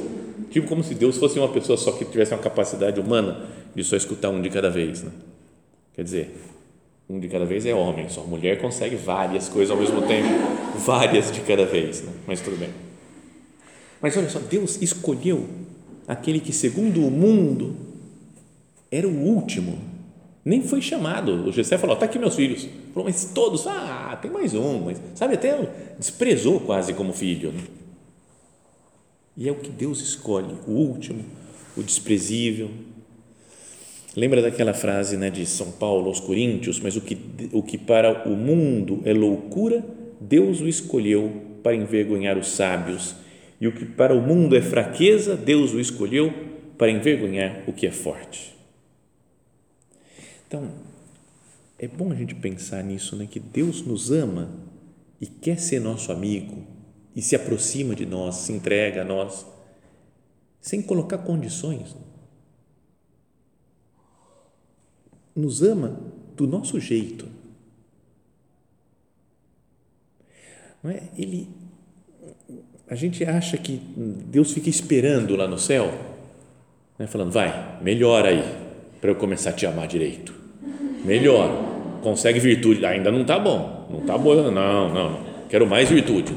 Tipo 0.50 0.68
como 0.68 0.84
se 0.84 0.94
Deus 0.94 1.16
fosse 1.16 1.36
uma 1.36 1.48
pessoa 1.48 1.76
só 1.76 1.90
que 1.90 2.04
tivesse 2.04 2.32
uma 2.32 2.40
capacidade 2.40 3.00
humana 3.00 3.44
de 3.74 3.82
só 3.82 3.96
escutar 3.96 4.28
um 4.28 4.40
de 4.40 4.48
cada 4.48 4.70
vez, 4.70 5.02
né? 5.02 5.10
Quer 5.94 6.04
dizer, 6.04 6.36
um 7.08 7.18
de 7.18 7.26
cada 7.26 7.44
vez 7.44 7.66
é 7.66 7.74
homem, 7.74 8.08
só 8.08 8.22
mulher 8.22 8.60
consegue 8.60 8.94
várias 8.94 9.48
coisas 9.48 9.72
ao 9.72 9.76
mesmo 9.76 10.02
tempo, 10.02 10.28
várias 10.78 11.32
de 11.32 11.40
cada 11.40 11.66
vez, 11.66 12.02
né? 12.02 12.12
mas 12.24 12.40
tudo 12.40 12.56
bem. 12.56 12.70
Mas 14.00 14.16
olha 14.16 14.28
só, 14.28 14.38
Deus 14.38 14.80
escolheu 14.80 15.48
aquele 16.06 16.38
que, 16.38 16.52
segundo 16.52 17.04
o 17.04 17.10
mundo, 17.10 17.74
era 18.92 19.08
o 19.08 19.24
último 19.24 19.76
nem 20.44 20.62
foi 20.62 20.80
chamado. 20.80 21.48
O 21.48 21.52
José 21.52 21.76
falou: 21.76 21.94
está 21.94 22.06
aqui 22.06 22.18
meus 22.18 22.34
filhos. 22.34 22.68
Mas 22.94 23.24
todos, 23.34 23.66
ah, 23.66 24.18
tem 24.20 24.30
mais 24.30 24.54
um. 24.54 24.80
Mas, 24.84 25.00
sabe, 25.14 25.34
até 25.34 25.68
desprezou 25.98 26.60
quase 26.60 26.92
como 26.94 27.12
filho. 27.12 27.52
Né? 27.52 27.62
E 29.36 29.48
é 29.48 29.52
o 29.52 29.56
que 29.56 29.70
Deus 29.70 30.00
escolhe, 30.00 30.54
o 30.66 30.72
último, 30.72 31.24
o 31.76 31.82
desprezível. 31.82 32.70
Lembra 34.16 34.42
daquela 34.42 34.74
frase 34.74 35.16
né, 35.16 35.30
de 35.30 35.46
São 35.46 35.70
Paulo 35.70 36.08
aos 36.08 36.20
Coríntios? 36.20 36.80
Mas 36.80 36.96
o 36.96 37.00
que, 37.00 37.16
o 37.52 37.62
que 37.62 37.78
para 37.78 38.28
o 38.28 38.36
mundo 38.36 39.00
é 39.04 39.12
loucura, 39.12 39.84
Deus 40.20 40.60
o 40.60 40.68
escolheu 40.68 41.32
para 41.62 41.74
envergonhar 41.74 42.36
os 42.36 42.48
sábios. 42.48 43.14
E 43.60 43.68
o 43.68 43.72
que 43.72 43.84
para 43.84 44.14
o 44.14 44.20
mundo 44.20 44.56
é 44.56 44.60
fraqueza, 44.62 45.36
Deus 45.36 45.72
o 45.72 45.80
escolheu 45.80 46.32
para 46.76 46.90
envergonhar 46.90 47.62
o 47.66 47.72
que 47.72 47.86
é 47.86 47.90
forte. 47.90 48.54
Então, 50.46 50.70
é 51.82 51.88
bom 51.88 52.12
a 52.12 52.14
gente 52.14 52.34
pensar 52.34 52.84
nisso, 52.84 53.16
né? 53.16 53.26
que 53.26 53.40
Deus 53.40 53.80
nos 53.80 54.10
ama 54.10 54.50
e 55.18 55.26
quer 55.26 55.58
ser 55.58 55.80
nosso 55.80 56.12
amigo 56.12 56.62
e 57.16 57.22
se 57.22 57.34
aproxima 57.34 57.94
de 57.94 58.04
nós, 58.04 58.36
se 58.36 58.52
entrega 58.52 59.00
a 59.00 59.04
nós, 59.04 59.46
sem 60.60 60.82
colocar 60.82 61.16
condições. 61.16 61.96
Nos 65.34 65.62
ama 65.62 65.98
do 66.36 66.46
nosso 66.46 66.78
jeito. 66.78 67.26
Não 70.82 70.90
é? 70.90 71.08
Ele, 71.16 71.48
a 72.86 72.94
gente 72.94 73.24
acha 73.24 73.56
que 73.56 73.78
Deus 74.26 74.52
fica 74.52 74.68
esperando 74.68 75.34
lá 75.34 75.48
no 75.48 75.58
céu, 75.58 75.86
né? 76.98 77.06
falando, 77.06 77.32
vai, 77.32 77.82
melhora 77.82 78.28
aí, 78.28 78.42
para 79.00 79.10
eu 79.10 79.16
começar 79.16 79.48
a 79.48 79.54
te 79.54 79.64
amar 79.64 79.88
direito 79.88 80.40
melhor. 81.04 81.69
Consegue 82.02 82.40
virtude, 82.40 82.84
ainda 82.84 83.10
não 83.10 83.22
está 83.22 83.38
bom, 83.38 83.86
não 83.90 84.00
está 84.00 84.16
bom, 84.16 84.34
não, 84.34 84.50
não, 84.50 84.88
não, 84.88 85.20
quero 85.48 85.66
mais 85.66 85.88
virtude. 85.88 86.32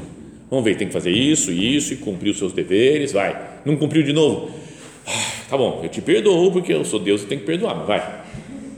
Vamos 0.50 0.64
ver, 0.64 0.76
tem 0.76 0.86
que 0.86 0.92
fazer 0.92 1.10
isso, 1.10 1.50
isso 1.50 1.94
e 1.94 1.96
cumprir 1.96 2.30
os 2.30 2.38
seus 2.38 2.52
deveres, 2.52 3.12
vai. 3.12 3.36
Não 3.64 3.76
cumpriu 3.76 4.02
de 4.02 4.12
novo? 4.12 4.50
Ah, 5.06 5.32
tá 5.48 5.56
bom, 5.56 5.80
eu 5.82 5.88
te 5.88 6.00
perdoo 6.00 6.52
porque 6.52 6.72
eu 6.72 6.84
sou 6.84 7.00
Deus 7.00 7.22
e 7.22 7.26
tenho 7.26 7.40
que 7.40 7.46
perdoar, 7.46 7.74
mas 7.76 7.86
vai. 7.86 8.24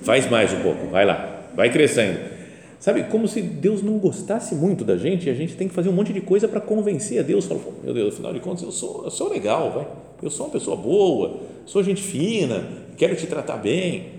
Faz 0.03 0.31
mais 0.31 0.53
um 0.53 0.61
pouco, 0.61 0.87
vai 0.87 1.05
lá, 1.05 1.49
vai 1.55 1.71
crescendo. 1.71 2.37
Sabe, 2.79 3.05
como 3.05 3.27
se 3.27 3.43
Deus 3.43 3.83
não 3.83 3.99
gostasse 3.99 4.55
muito 4.55 4.85
da 4.85 4.97
gente 4.97 5.27
e 5.27 5.31
a 5.31 5.35
gente 5.35 5.57
tem 5.57 5.67
que 5.67 5.75
fazer 5.75 5.89
um 5.89 5.93
monte 5.93 6.13
de 6.13 6.21
coisa 6.21 6.47
para 6.47 6.61
convencer 6.61 7.19
a 7.19 7.23
Deus. 7.23 7.47
Fala, 7.47 7.61
meu 7.83 7.93
Deus, 7.93 8.15
afinal 8.15 8.33
de 8.33 8.41
contas, 8.41 8.63
eu 8.63 8.71
sou, 8.71 9.05
eu 9.05 9.11
sou 9.11 9.29
legal, 9.29 9.73
vai. 9.73 9.87
Eu 10.23 10.31
sou 10.31 10.47
uma 10.47 10.53
pessoa 10.53 10.77
boa, 10.77 11.41
sou 11.65 11.83
gente 11.83 12.03
fina, 12.03 12.65
quero 12.97 13.17
te 13.17 13.27
tratar 13.27 13.57
bem. 13.57 14.16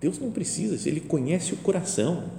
Deus 0.00 0.18
não 0.18 0.30
precisa, 0.30 0.88
ele 0.88 1.00
conhece 1.00 1.52
o 1.52 1.56
coração. 1.56 2.30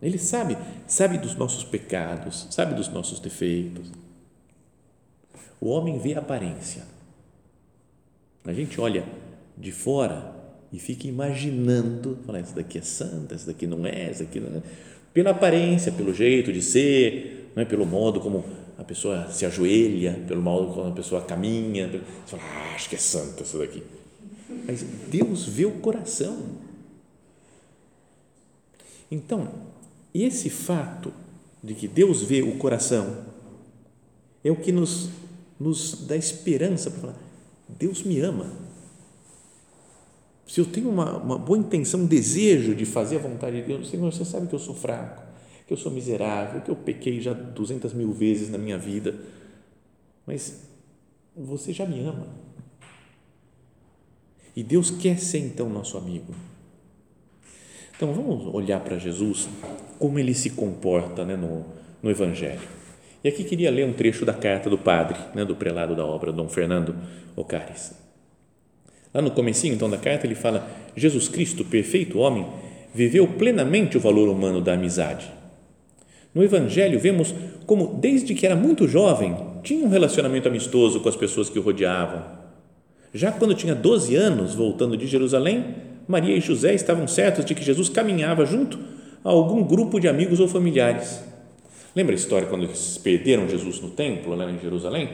Ele 0.00 0.18
sabe, 0.18 0.56
sabe 0.86 1.18
dos 1.18 1.34
nossos 1.34 1.64
pecados, 1.64 2.46
sabe 2.50 2.74
dos 2.74 2.88
nossos 2.88 3.18
defeitos. 3.18 3.90
O 5.60 5.70
homem 5.70 5.98
vê 5.98 6.14
a 6.14 6.20
aparência. 6.20 6.84
A 8.44 8.52
gente 8.52 8.80
olha 8.80 9.04
de 9.56 9.72
fora 9.72 10.34
e 10.72 10.78
fica 10.78 11.08
imaginando, 11.08 12.18
fala, 12.24 12.38
essa 12.38 12.54
daqui 12.54 12.78
é 12.78 12.82
santa, 12.82 13.34
essa 13.34 13.46
daqui 13.46 13.66
não 13.66 13.84
é, 13.84 14.10
essa 14.10 14.22
daqui 14.22 14.38
não 14.38 14.58
é. 14.58 14.62
Pela 15.12 15.30
aparência, 15.30 15.90
pelo 15.90 16.14
jeito 16.14 16.52
de 16.52 16.62
ser, 16.62 17.50
não 17.56 17.62
é? 17.62 17.66
pelo 17.66 17.84
modo 17.84 18.20
como 18.20 18.44
a 18.76 18.84
pessoa 18.84 19.28
se 19.30 19.44
ajoelha, 19.44 20.22
pelo 20.28 20.40
modo 20.40 20.72
como 20.72 20.88
a 20.88 20.92
pessoa 20.92 21.22
caminha. 21.22 21.88
Você 21.88 22.36
fala, 22.36 22.42
ah, 22.44 22.74
acho 22.76 22.88
que 22.88 22.94
é 22.94 22.98
santa 22.98 23.42
essa 23.42 23.58
daqui 23.58 23.82
mas 24.48 24.82
Deus 25.10 25.46
vê 25.46 25.66
o 25.66 25.78
coração. 25.78 26.36
Então, 29.10 29.48
esse 30.14 30.48
fato 30.48 31.12
de 31.62 31.74
que 31.74 31.86
Deus 31.86 32.22
vê 32.22 32.42
o 32.42 32.56
coração 32.56 33.24
é 34.42 34.50
o 34.50 34.56
que 34.56 34.72
nos, 34.72 35.10
nos 35.58 36.06
dá 36.06 36.16
esperança 36.16 36.90
para 36.90 37.00
falar: 37.00 37.16
Deus 37.68 38.02
me 38.02 38.20
ama. 38.20 38.52
Se 40.46 40.60
eu 40.60 40.64
tenho 40.64 40.88
uma, 40.88 41.18
uma 41.18 41.38
boa 41.38 41.58
intenção, 41.58 42.00
um 42.00 42.06
desejo 42.06 42.74
de 42.74 42.86
fazer 42.86 43.16
a 43.16 43.20
vontade 43.20 43.60
de 43.60 43.66
Deus, 43.66 43.90
Senhor, 43.90 44.10
você 44.10 44.24
sabe 44.24 44.46
que 44.46 44.54
eu 44.54 44.58
sou 44.58 44.74
fraco, 44.74 45.22
que 45.66 45.72
eu 45.74 45.76
sou 45.76 45.92
miserável, 45.92 46.62
que 46.62 46.70
eu 46.70 46.76
pequei 46.76 47.20
já 47.20 47.34
duzentas 47.34 47.92
mil 47.92 48.12
vezes 48.12 48.48
na 48.48 48.56
minha 48.56 48.78
vida, 48.78 49.14
mas 50.26 50.62
você 51.36 51.70
já 51.70 51.84
me 51.84 52.00
ama 52.00 52.47
e 54.58 54.62
Deus 54.64 54.90
quer 54.90 55.20
ser 55.20 55.38
então 55.38 55.68
nosso 55.68 55.96
amigo. 55.96 56.34
Então 57.96 58.12
vamos 58.12 58.52
olhar 58.52 58.80
para 58.80 58.98
Jesus, 58.98 59.48
como 60.00 60.18
ele 60.18 60.34
se 60.34 60.50
comporta 60.50 61.24
né, 61.24 61.36
no, 61.36 61.64
no 62.02 62.10
Evangelho. 62.10 62.58
E 63.22 63.28
aqui 63.28 63.44
queria 63.44 63.70
ler 63.70 63.86
um 63.86 63.92
trecho 63.92 64.24
da 64.24 64.32
carta 64.32 64.68
do 64.68 64.76
padre, 64.76 65.16
né, 65.32 65.44
do 65.44 65.54
prelado 65.54 65.94
da 65.94 66.04
obra, 66.04 66.32
Dom 66.32 66.48
Fernando 66.48 66.96
Ocares. 67.36 67.94
Lá 69.14 69.22
no 69.22 69.30
comecinho, 69.30 69.74
então, 69.74 69.88
da 69.88 69.96
carta, 69.96 70.26
ele 70.26 70.34
fala 70.34 70.68
Jesus 70.96 71.28
Cristo, 71.28 71.64
perfeito 71.64 72.18
homem, 72.18 72.44
viveu 72.92 73.28
plenamente 73.28 73.96
o 73.96 74.00
valor 74.00 74.28
humano 74.28 74.60
da 74.60 74.72
amizade. 74.72 75.30
No 76.34 76.42
Evangelho, 76.42 76.98
vemos 76.98 77.32
como, 77.64 77.94
desde 77.94 78.34
que 78.34 78.44
era 78.44 78.56
muito 78.56 78.88
jovem, 78.88 79.36
tinha 79.62 79.86
um 79.86 79.88
relacionamento 79.88 80.48
amistoso 80.48 80.98
com 80.98 81.08
as 81.08 81.16
pessoas 81.16 81.48
que 81.48 81.60
o 81.60 81.62
rodeavam. 81.62 82.37
Já 83.12 83.32
quando 83.32 83.54
tinha 83.54 83.74
12 83.74 84.14
anos, 84.14 84.54
voltando 84.54 84.96
de 84.96 85.06
Jerusalém, 85.06 85.74
Maria 86.06 86.36
e 86.36 86.40
José 86.40 86.74
estavam 86.74 87.06
certos 87.06 87.44
de 87.44 87.54
que 87.54 87.64
Jesus 87.64 87.88
caminhava 87.88 88.44
junto 88.44 88.78
a 89.24 89.30
algum 89.30 89.62
grupo 89.62 89.98
de 89.98 90.08
amigos 90.08 90.40
ou 90.40 90.48
familiares 90.48 91.28
Lembra 91.98 92.14
a 92.14 92.16
história 92.16 92.46
quando 92.46 92.62
eles 92.62 92.96
perderam 92.98 93.48
Jesus 93.48 93.80
no 93.80 93.90
templo, 93.90 94.32
lá 94.34 94.48
em 94.48 94.56
Jerusalém? 94.60 95.10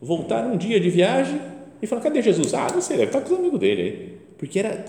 Voltaram 0.00 0.54
um 0.54 0.56
dia 0.56 0.80
de 0.80 0.88
viagem 0.88 1.38
e 1.82 1.86
falaram: 1.86 2.08
cadê 2.08 2.22
Jesus? 2.22 2.54
Ah, 2.54 2.68
não 2.72 2.80
sei, 2.80 2.96
deve 2.96 3.10
estar 3.10 3.20
com 3.20 3.34
os 3.34 3.38
amigos 3.38 3.60
dele 3.60 3.82
aí. 3.82 4.18
Porque 4.38 4.58
era 4.58 4.82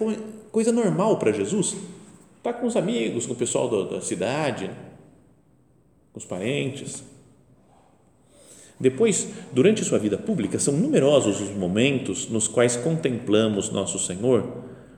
coisa 0.52 0.72
normal 0.72 1.20
para 1.20 1.34
Jesus 1.34 1.76
estar 2.38 2.54
com 2.54 2.66
os 2.66 2.78
amigos, 2.78 3.26
com 3.26 3.34
o 3.34 3.36
pessoal 3.36 3.86
da, 3.86 4.00
cidade, 4.00 4.72
com 6.14 6.20
os 6.20 6.26
parentes. 6.26 7.04
Depois, 8.84 9.30
durante 9.54 9.82
sua 9.86 9.98
vida 9.98 10.18
pública, 10.18 10.60
são 10.60 10.74
numerosos 10.74 11.40
os 11.40 11.56
momentos 11.56 12.28
nos 12.28 12.50
quais 12.50 12.76
contemplamos 12.76 13.70
Nosso 13.70 13.98
Senhor 13.98 14.46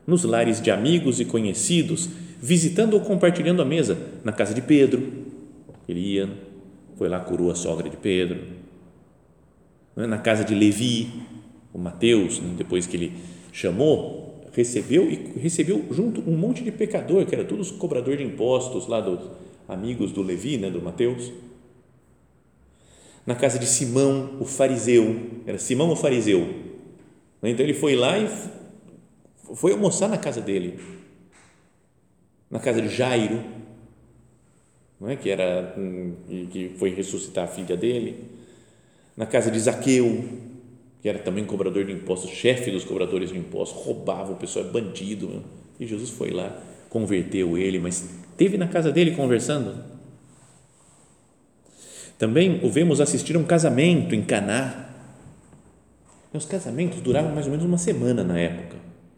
nos 0.07 0.23
lares 0.23 0.59
de 0.59 0.71
amigos 0.71 1.19
e 1.19 1.25
conhecidos, 1.25 2.09
visitando 2.41 2.95
ou 2.95 3.01
compartilhando 3.01 3.61
a 3.61 3.65
mesa 3.65 3.95
na 4.23 4.31
casa 4.31 4.55
de 4.55 4.61
Pedro, 4.63 5.03
ele 5.87 5.99
ia, 5.99 6.27
foi 6.95 7.07
lá, 7.07 7.19
curou 7.19 7.51
a 7.51 7.55
sogra 7.55 7.87
de 7.87 7.95
Pedro. 7.95 8.39
É? 9.95 10.07
Na 10.07 10.17
casa 10.17 10.43
de 10.43 10.55
Levi, 10.55 11.07
o 11.71 11.77
Mateus, 11.77 12.39
né? 12.39 12.55
depois 12.57 12.87
que 12.87 12.97
ele 12.97 13.13
chamou, 13.51 14.41
recebeu 14.51 15.11
e 15.11 15.39
recebeu 15.39 15.85
junto 15.91 16.27
um 16.27 16.35
monte 16.35 16.63
de 16.63 16.71
pecador, 16.71 17.23
que 17.27 17.35
era 17.35 17.43
todos 17.43 17.69
cobrador 17.69 18.17
de 18.17 18.23
impostos 18.23 18.87
lá 18.87 18.99
dos 18.99 19.19
amigos 19.67 20.11
do 20.11 20.23
Levi, 20.23 20.57
né, 20.57 20.71
do 20.71 20.81
Mateus. 20.81 21.31
Na 23.25 23.36
casa 23.36 23.58
de 23.58 23.65
Simão, 23.65 24.38
o 24.39 24.46
fariseu, 24.46 25.20
era 25.48 25.58
Simão 25.58 25.91
o 25.91 25.96
fariseu. 25.96 26.41
Né? 27.41 27.50
Então 27.50 27.65
ele 27.65 27.74
foi 27.74 27.96
lá 27.96 28.17
e 28.17 28.29
foi 29.55 29.72
almoçar 29.72 30.08
na 30.08 30.17
casa 30.17 30.41
dele. 30.41 30.79
Na 32.50 32.60
casa 32.60 32.82
de 32.82 32.89
Jairo, 32.89 33.44
não 35.00 35.10
é? 35.10 35.15
que 35.15 35.29
era 35.29 35.75
que 36.51 36.74
foi 36.77 36.89
ressuscitar 36.91 37.46
a 37.46 37.48
filha 37.48 37.75
dele, 37.75 38.25
na 39.17 39.25
casa 39.25 39.50
de 39.50 39.60
Zaqueu, 39.60 40.24
que 41.01 41.10
era 41.10 41.20
também 41.20 41.46
cobrador 41.46 41.86
de 41.86 41.91
impostos, 41.91 42.32
chefe 42.32 42.72
dos 42.72 42.84
cobradores 42.84 43.29
de 43.29 43.38
impostos, 43.38 43.84
roubava 43.84 44.34
o 44.34 44.36
pessoal, 44.36 44.65
é 44.65 44.70
bandido, 44.70 45.44
e 45.79 45.86
Jesus 45.86 46.10
foi 46.10 46.32
lá, 46.32 46.62
converteu 46.89 47.58
ele, 47.58 47.79
mas 47.79 48.10
teve 48.38 48.58
na 48.58 48.67
casa 48.67 48.91
dele 48.91 49.12
conversando. 49.12 49.94
Também 52.17 52.63
o 52.63 52.69
vemos 52.69 53.01
assistir 53.01 53.36
a 53.36 53.39
um 53.39 53.43
casamento 53.43 54.15
em 54.15 54.24
Caná. 54.24 54.89
Os 56.34 56.45
casamentos 56.45 57.01
duravam 57.01 57.34
mais 57.34 57.45
ou 57.45 57.51
menos 57.51 57.65
uma 57.65 57.77
semana 57.77 58.24
na 58.24 58.38
época. 58.39 58.77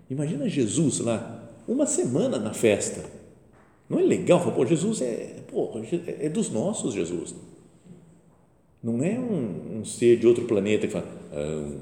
Imagina 0.09 0.47
Jesus 0.47 0.99
lá, 0.99 1.43
uma 1.67 1.85
semana 1.85 2.39
na 2.39 2.53
festa 2.53 3.17
não 3.89 3.99
é 3.99 4.03
legal 4.03 4.51
pô, 4.51 4.65
Jesus 4.65 5.01
é, 5.01 5.35
pô, 5.47 5.71
é 6.05 6.29
dos 6.29 6.49
nossos, 6.49 6.93
Jesus. 6.93 7.33
Não 8.83 9.03
é 9.03 9.17
um, 9.17 9.79
um 9.79 9.85
ser 9.85 10.17
de 10.17 10.27
outro 10.27 10.45
planeta 10.45 10.87
que 10.87 10.93
fala, 10.93 11.07
ah, 11.31 11.77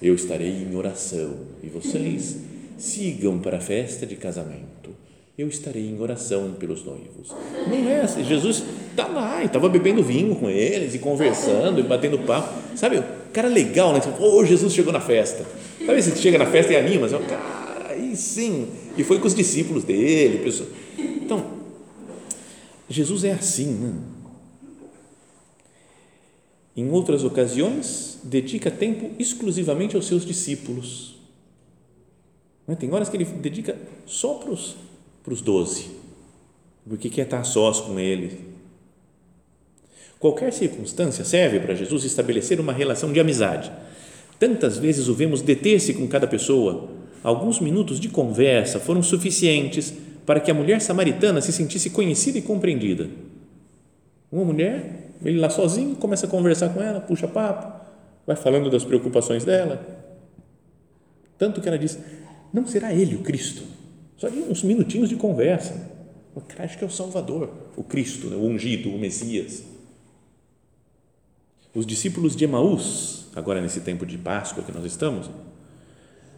eu 0.00 0.14
estarei 0.14 0.62
em 0.62 0.76
oração 0.76 1.38
e 1.62 1.68
vocês 1.68 2.40
sigam 2.76 3.38
para 3.38 3.56
a 3.56 3.60
festa 3.60 4.06
de 4.06 4.16
casamento. 4.16 4.85
Eu 5.38 5.48
estarei 5.48 5.86
em 5.86 6.00
oração 6.00 6.54
pelos 6.58 6.82
noivos. 6.82 7.34
Não 7.68 7.90
é 7.90 8.00
assim. 8.00 8.24
Jesus 8.24 8.62
está 8.90 9.06
lá 9.06 9.42
e 9.42 9.46
estava 9.46 9.68
bebendo 9.68 10.02
vinho 10.02 10.34
com 10.34 10.48
eles 10.48 10.94
e 10.94 10.98
conversando 10.98 11.78
e 11.78 11.82
batendo 11.82 12.18
papo. 12.20 12.54
Sabe, 12.74 13.02
cara 13.32 13.48
legal, 13.48 13.92
né? 13.92 14.00
Ô, 14.18 14.38
oh, 14.38 14.44
Jesus 14.44 14.72
chegou 14.72 14.92
na 14.92 15.00
festa. 15.00 15.44
Sabe, 15.84 16.02
você 16.02 16.16
chega 16.16 16.38
na 16.38 16.46
festa 16.46 16.72
e 16.72 16.76
anima, 16.76 17.06
você 17.06 17.16
fala, 17.16 17.26
cara, 17.26 17.92
aí 17.92 18.16
sim. 18.16 18.68
E 18.96 19.04
foi 19.04 19.18
com 19.18 19.26
os 19.26 19.34
discípulos 19.34 19.84
dele, 19.84 20.38
pessoal 20.38 20.68
então, 21.26 21.44
Jesus 22.88 23.24
é 23.24 23.32
assim. 23.32 23.72
Né? 23.74 23.94
Em 26.76 26.88
outras 26.88 27.24
ocasiões, 27.24 28.20
dedica 28.22 28.70
tempo 28.70 29.10
exclusivamente 29.18 29.96
aos 29.96 30.06
seus 30.06 30.24
discípulos. 30.24 31.16
Né? 32.66 32.76
Tem 32.76 32.92
horas 32.92 33.08
que 33.08 33.16
ele 33.16 33.24
dedica 33.24 33.76
só 34.06 34.34
para 34.34 34.50
os, 34.50 34.76
para 35.26 35.34
os 35.34 35.40
doze, 35.42 35.90
porque 36.88 37.10
quer 37.10 37.22
estar 37.22 37.42
sós 37.42 37.80
com 37.80 37.98
ele. 37.98 38.46
Qualquer 40.20 40.52
circunstância 40.52 41.24
serve 41.24 41.58
para 41.58 41.74
Jesus 41.74 42.04
estabelecer 42.04 42.60
uma 42.60 42.72
relação 42.72 43.12
de 43.12 43.18
amizade. 43.18 43.72
Tantas 44.38 44.78
vezes 44.78 45.08
o 45.08 45.14
vemos 45.14 45.42
deter-se 45.42 45.94
com 45.94 46.06
cada 46.06 46.28
pessoa. 46.28 46.88
Alguns 47.24 47.58
minutos 47.58 47.98
de 47.98 48.08
conversa 48.08 48.78
foram 48.78 49.02
suficientes 49.02 49.92
para 50.24 50.38
que 50.38 50.48
a 50.48 50.54
mulher 50.54 50.80
samaritana 50.80 51.40
se 51.40 51.52
sentisse 51.52 51.90
conhecida 51.90 52.38
e 52.38 52.42
compreendida. 52.42 53.08
Uma 54.30 54.44
mulher, 54.44 55.10
ele 55.24 55.40
lá 55.40 55.50
sozinho, 55.50 55.96
começa 55.96 56.26
a 56.26 56.30
conversar 56.30 56.68
com 56.68 56.80
ela, 56.80 57.00
puxa 57.00 57.26
papo, 57.26 57.84
vai 58.24 58.36
falando 58.36 58.70
das 58.70 58.84
preocupações 58.84 59.44
dela. 59.44 59.84
Tanto 61.36 61.60
que 61.60 61.68
ela 61.68 61.78
diz: 61.78 61.98
Não 62.52 62.64
será 62.64 62.94
ele 62.94 63.16
o 63.16 63.22
Cristo? 63.22 63.75
Só 64.16 64.28
de 64.28 64.38
uns 64.38 64.62
minutinhos 64.62 65.08
de 65.08 65.16
conversa. 65.16 65.94
O 66.34 66.40
cara 66.40 66.64
acha 66.64 66.76
que 66.76 66.84
é 66.84 66.86
o 66.86 66.90
Salvador, 66.90 67.50
o 67.76 67.82
Cristo, 67.82 68.28
né? 68.28 68.36
o 68.36 68.40
ungido, 68.40 68.90
o 68.90 68.98
Messias. 68.98 69.62
Os 71.74 71.86
discípulos 71.86 72.34
de 72.34 72.44
Emaús, 72.44 73.26
agora 73.34 73.60
nesse 73.60 73.80
tempo 73.80 74.06
de 74.06 74.16
Páscoa 74.16 74.62
que 74.62 74.72
nós 74.72 74.84
estamos, 74.84 75.30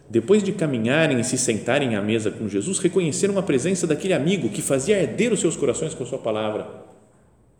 depois 0.09 0.41
de 0.41 0.51
caminharem 0.51 1.19
e 1.19 1.23
se 1.23 1.37
sentarem 1.37 1.95
à 1.95 2.01
mesa 2.01 2.31
com 2.31 2.47
Jesus, 2.49 2.79
reconheceram 2.79 3.37
a 3.37 3.43
presença 3.43 3.85
daquele 3.85 4.13
amigo 4.13 4.49
que 4.49 4.61
fazia 4.61 4.99
arder 4.99 5.31
os 5.31 5.39
seus 5.39 5.55
corações 5.55 5.93
com 5.93 6.03
a 6.03 6.07
sua 6.07 6.17
palavra. 6.17 6.67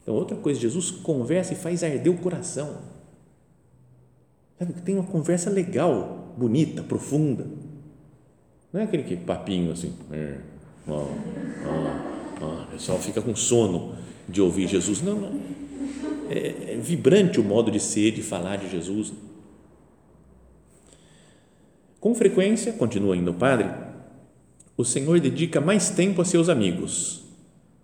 Então, 0.02 0.16
outra 0.16 0.36
coisa, 0.36 0.60
Jesus 0.60 0.90
conversa 0.90 1.54
e 1.54 1.56
faz 1.56 1.84
arder 1.84 2.12
o 2.12 2.18
coração. 2.18 2.78
Sabe, 4.58 4.74
tem 4.82 4.96
uma 4.96 5.04
conversa 5.04 5.50
legal, 5.50 6.34
bonita, 6.38 6.82
profunda. 6.82 7.46
Não 8.72 8.82
é 8.82 8.84
aquele 8.84 9.04
que 9.04 9.16
papinho 9.16 9.72
assim, 9.72 9.94
ó, 10.88 10.94
ó, 10.94 11.08
ó, 12.42 12.64
o 12.64 12.68
pessoal 12.68 13.00
fica 13.00 13.22
com 13.22 13.36
sono 13.36 13.96
de 14.28 14.42
ouvir 14.42 14.68
Jesus. 14.68 15.02
Não, 15.02 15.16
não. 15.16 15.40
É, 16.30 16.74
é 16.74 16.78
vibrante 16.80 17.40
o 17.40 17.44
modo 17.44 17.72
de 17.72 17.80
ser, 17.80 18.12
de 18.12 18.22
falar 18.22 18.58
de 18.58 18.70
Jesus. 18.70 19.12
Com 22.00 22.14
frequência, 22.16 22.72
continua 22.72 23.16
ainda 23.16 23.32
o 23.32 23.34
padre, 23.34 23.70
o 24.78 24.86
Senhor 24.86 25.20
dedica 25.20 25.60
mais 25.60 25.90
tempo 25.90 26.22
a 26.22 26.26
seus 26.26 26.48
amigos, 26.48 27.24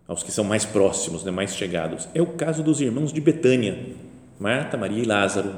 aos 0.08 0.24
que 0.24 0.32
são 0.32 0.46
mais 0.46 0.64
próximos, 0.64 1.24
né, 1.24 1.32
mais 1.32 1.56
chegados. 1.56 2.08
É 2.14 2.22
o 2.22 2.28
caso 2.28 2.64
dos 2.64 2.80
irmãos 2.80 3.12
de 3.12 3.20
Betânia, 3.20 3.88
Marta, 4.40 4.78
Maria 4.78 5.04
e 5.04 5.06
Lázaro. 5.06 5.54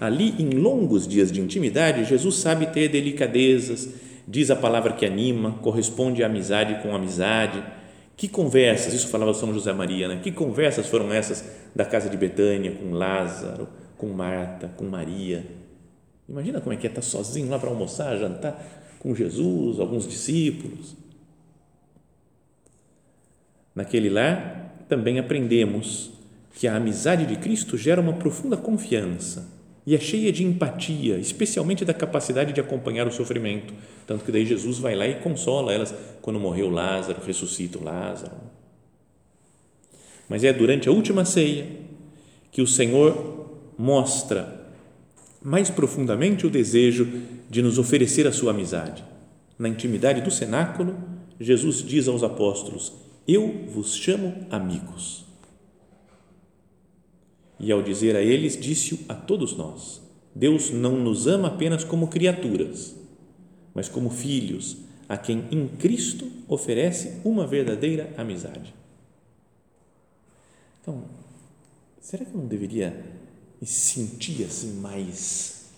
Ali, 0.00 0.34
em 0.40 0.50
longos 0.50 1.06
dias 1.06 1.30
de 1.30 1.40
intimidade, 1.40 2.04
Jesus 2.04 2.36
sabe 2.36 2.66
ter 2.66 2.88
delicadezas, 2.88 3.88
diz 4.26 4.50
a 4.50 4.56
palavra 4.56 4.92
que 4.92 5.06
anima, 5.06 5.52
corresponde 5.62 6.22
à 6.22 6.26
amizade 6.26 6.82
com 6.82 6.94
amizade. 6.94 7.62
Que 8.16 8.28
conversas, 8.28 8.94
isso 8.94 9.08
falava 9.08 9.34
São 9.34 9.52
José 9.52 9.72
Maria, 9.72 10.08
né? 10.08 10.20
Que 10.22 10.32
conversas 10.32 10.86
foram 10.86 11.12
essas 11.12 11.44
da 11.74 11.84
casa 11.84 12.08
de 12.08 12.16
Betânia 12.16 12.72
com 12.72 12.92
Lázaro, 12.92 13.68
com 13.96 14.06
Marta, 14.08 14.68
com 14.76 14.84
Maria? 14.84 15.46
Imagina 16.28 16.60
como 16.60 16.72
é 16.72 16.76
que 16.76 16.86
é 16.86 16.90
estar 16.90 17.02
sozinho 17.02 17.48
lá 17.50 17.58
para 17.58 17.68
almoçar, 17.68 18.16
jantar 18.16 18.96
com 18.98 19.14
Jesus, 19.14 19.78
alguns 19.78 20.08
discípulos. 20.08 20.96
Naquele 23.74 24.08
lar 24.08 24.84
também 24.88 25.18
aprendemos 25.18 26.10
que 26.54 26.66
a 26.66 26.76
amizade 26.76 27.26
de 27.26 27.36
Cristo 27.36 27.76
gera 27.76 28.00
uma 28.00 28.14
profunda 28.14 28.56
confiança 28.56 29.55
e 29.86 29.94
é 29.94 30.00
cheia 30.00 30.32
de 30.32 30.44
empatia, 30.44 31.16
especialmente 31.16 31.84
da 31.84 31.94
capacidade 31.94 32.52
de 32.52 32.60
acompanhar 32.60 33.06
o 33.06 33.12
sofrimento. 33.12 33.72
Tanto 34.04 34.24
que 34.24 34.32
daí 34.32 34.44
Jesus 34.44 34.78
vai 34.78 34.96
lá 34.96 35.06
e 35.06 35.20
consola 35.20 35.72
elas 35.72 35.94
quando 36.20 36.40
morreu 36.40 36.68
Lázaro, 36.68 37.22
ressuscita 37.24 37.78
o 37.78 37.84
Lázaro. 37.84 38.34
Mas 40.28 40.42
é 40.42 40.52
durante 40.52 40.88
a 40.88 40.92
última 40.92 41.24
ceia 41.24 41.66
que 42.50 42.60
o 42.60 42.66
Senhor 42.66 43.48
mostra 43.78 44.66
mais 45.40 45.70
profundamente 45.70 46.44
o 46.44 46.50
desejo 46.50 47.06
de 47.48 47.62
nos 47.62 47.78
oferecer 47.78 48.26
a 48.26 48.32
sua 48.32 48.50
amizade. 48.50 49.04
Na 49.56 49.68
intimidade 49.68 50.20
do 50.20 50.32
cenáculo, 50.32 50.96
Jesus 51.38 51.84
diz 51.84 52.08
aos 52.08 52.24
apóstolos: 52.24 52.92
Eu 53.28 53.66
vos 53.68 53.94
chamo 53.94 54.46
amigos. 54.50 55.25
E 57.58 57.72
ao 57.72 57.82
dizer 57.82 58.14
a 58.16 58.22
eles, 58.22 58.58
disse-o 58.58 58.98
a 59.08 59.14
todos 59.14 59.56
nós: 59.56 60.00
Deus 60.34 60.70
não 60.70 60.98
nos 60.98 61.26
ama 61.26 61.48
apenas 61.48 61.84
como 61.84 62.08
criaturas, 62.08 62.94
mas 63.74 63.88
como 63.88 64.10
filhos, 64.10 64.76
a 65.08 65.16
quem 65.16 65.44
em 65.50 65.68
Cristo 65.68 66.30
oferece 66.48 67.20
uma 67.24 67.46
verdadeira 67.46 68.12
amizade. 68.16 68.74
Então, 70.82 71.04
será 72.00 72.24
que 72.24 72.32
eu 72.32 72.40
não 72.40 72.46
deveria 72.46 73.04
me 73.60 73.66
sentir 73.66 74.44
assim 74.44 74.74
mais, 74.74 75.70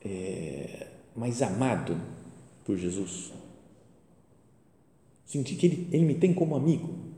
é, 0.00 0.86
mais 1.16 1.42
amado 1.42 2.00
por 2.64 2.76
Jesus? 2.78 3.32
Sentir 5.26 5.56
que 5.56 5.66
ele, 5.66 5.88
ele 5.90 6.04
me 6.04 6.14
tem 6.14 6.32
como 6.32 6.54
amigo. 6.54 7.11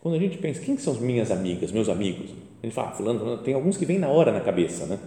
Quando 0.00 0.14
a 0.14 0.18
gente 0.18 0.38
pensa, 0.38 0.60
quem 0.60 0.76
são 0.78 0.92
as 0.92 1.00
minhas 1.00 1.30
amigas, 1.30 1.72
meus 1.72 1.88
amigos? 1.88 2.30
A 2.62 2.66
gente 2.66 2.74
fala, 2.74 2.88
ah, 2.88 2.92
fulano, 2.92 3.38
tem 3.38 3.54
alguns 3.54 3.76
que 3.76 3.84
vêm 3.84 3.98
na 3.98 4.08
hora 4.08 4.32
na 4.32 4.40
cabeça, 4.40 4.86
né? 4.86 4.98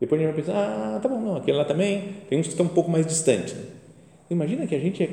Depois 0.00 0.20
a 0.20 0.24
gente 0.24 0.34
vai 0.34 0.44
pensar, 0.44 0.56
ah, 0.96 1.00
tá 1.00 1.08
bom, 1.08 1.20
não, 1.20 1.36
aquele 1.36 1.56
lá 1.56 1.64
também, 1.64 2.16
tem 2.28 2.38
uns 2.38 2.46
que 2.46 2.52
estão 2.52 2.66
um 2.66 2.70
pouco 2.70 2.90
mais 2.90 3.06
distantes. 3.06 3.54
Imagina 4.28 4.66
que 4.66 4.74
a 4.74 4.80
gente 4.80 5.02
é 5.02 5.08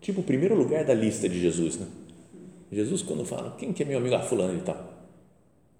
tipo 0.00 0.20
o 0.20 0.24
primeiro 0.24 0.54
lugar 0.54 0.84
da 0.84 0.92
lista 0.92 1.28
de 1.28 1.40
Jesus, 1.40 1.78
né? 1.78 1.86
Jesus, 2.70 3.02
quando 3.02 3.24
fala, 3.24 3.56
quem 3.58 3.72
que 3.72 3.82
é 3.82 3.86
meu 3.86 3.98
amigo? 3.98 4.14
Ah, 4.14 4.20
fulano 4.20 4.58
e 4.58 4.60
tal. 4.60 4.98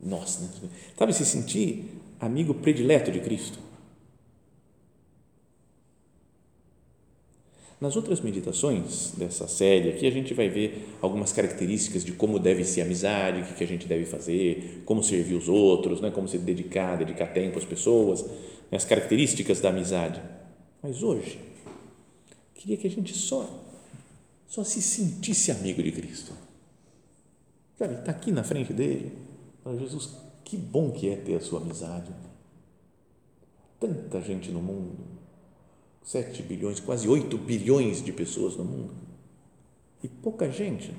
Nossa, 0.01 0.43
né? 0.43 0.71
sabe 0.97 1.13
se 1.13 1.27
sentir 1.27 1.85
amigo 2.19 2.55
predileto 2.55 3.11
de 3.11 3.21
Cristo? 3.21 3.59
Nas 7.81 7.95
outras 7.95 8.21
meditações 8.21 9.13
dessa 9.17 9.47
série 9.47 9.91
aqui, 9.91 10.05
a 10.05 10.11
gente 10.11 10.35
vai 10.35 10.49
ver 10.49 10.97
algumas 11.01 11.33
características 11.33 12.05
de 12.05 12.11
como 12.11 12.39
deve 12.39 12.65
ser 12.65 12.81
a 12.81 12.85
amizade, 12.85 13.41
o 13.41 13.55
que 13.55 13.63
a 13.63 13.67
gente 13.67 13.87
deve 13.87 14.05
fazer, 14.05 14.83
como 14.85 15.03
servir 15.03 15.35
os 15.35 15.49
outros, 15.49 16.01
né? 16.01 16.11
como 16.11 16.27
se 16.27 16.39
dedicar, 16.39 16.97
dedicar 16.97 17.29
tempo 17.29 17.57
às 17.57 17.65
pessoas, 17.65 18.23
né? 18.69 18.77
as 18.77 18.85
características 18.85 19.61
da 19.61 19.69
amizade. 19.69 20.21
Mas 20.83 21.05
hoje, 21.05 21.39
queria 22.53 22.77
que 22.77 22.89
a 22.89 22.91
gente 22.91 23.15
só, 23.15 23.49
só 24.49 24.65
se 24.65 24.83
sentisse 24.83 25.53
amigo 25.53 25.81
de 25.81 25.93
Cristo. 25.93 26.33
Sabe, 27.79 27.95
está 27.95 28.11
aqui 28.11 28.33
na 28.33 28.43
frente 28.43 28.73
dele, 28.73 29.13
fala, 29.63 29.79
Jesus, 29.79 30.17
que 30.43 30.57
bom 30.57 30.91
que 30.91 31.09
é 31.09 31.15
ter 31.15 31.37
a 31.37 31.41
sua 31.41 31.61
amizade. 31.61 32.11
Tanta 33.79 34.21
gente 34.21 34.51
no 34.51 34.61
mundo, 34.61 34.97
7 36.09 36.43
bilhões, 36.43 36.81
quase 36.81 37.07
8 37.07 37.37
bilhões 37.37 38.03
de 38.03 38.13
pessoas 38.13 38.57
no 38.57 38.65
mundo. 38.65 38.95
E 40.03 40.09
pouca 40.09 40.51
gente. 40.51 40.91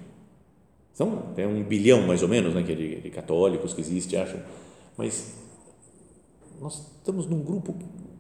São 0.94 1.34
é 1.36 1.48
um 1.48 1.64
bilhão 1.64 2.06
mais 2.06 2.22
ou 2.22 2.30
menos 2.30 2.54
né, 2.54 2.62
é 2.62 2.64
de, 2.64 3.02
de 3.02 3.10
católicos 3.10 3.74
que 3.74 3.82
existe, 3.82 4.16
acham. 4.16 4.40
Mas 4.96 5.34
nós 6.62 6.86
estamos 7.00 7.26
num 7.26 7.42
grupo 7.42 7.76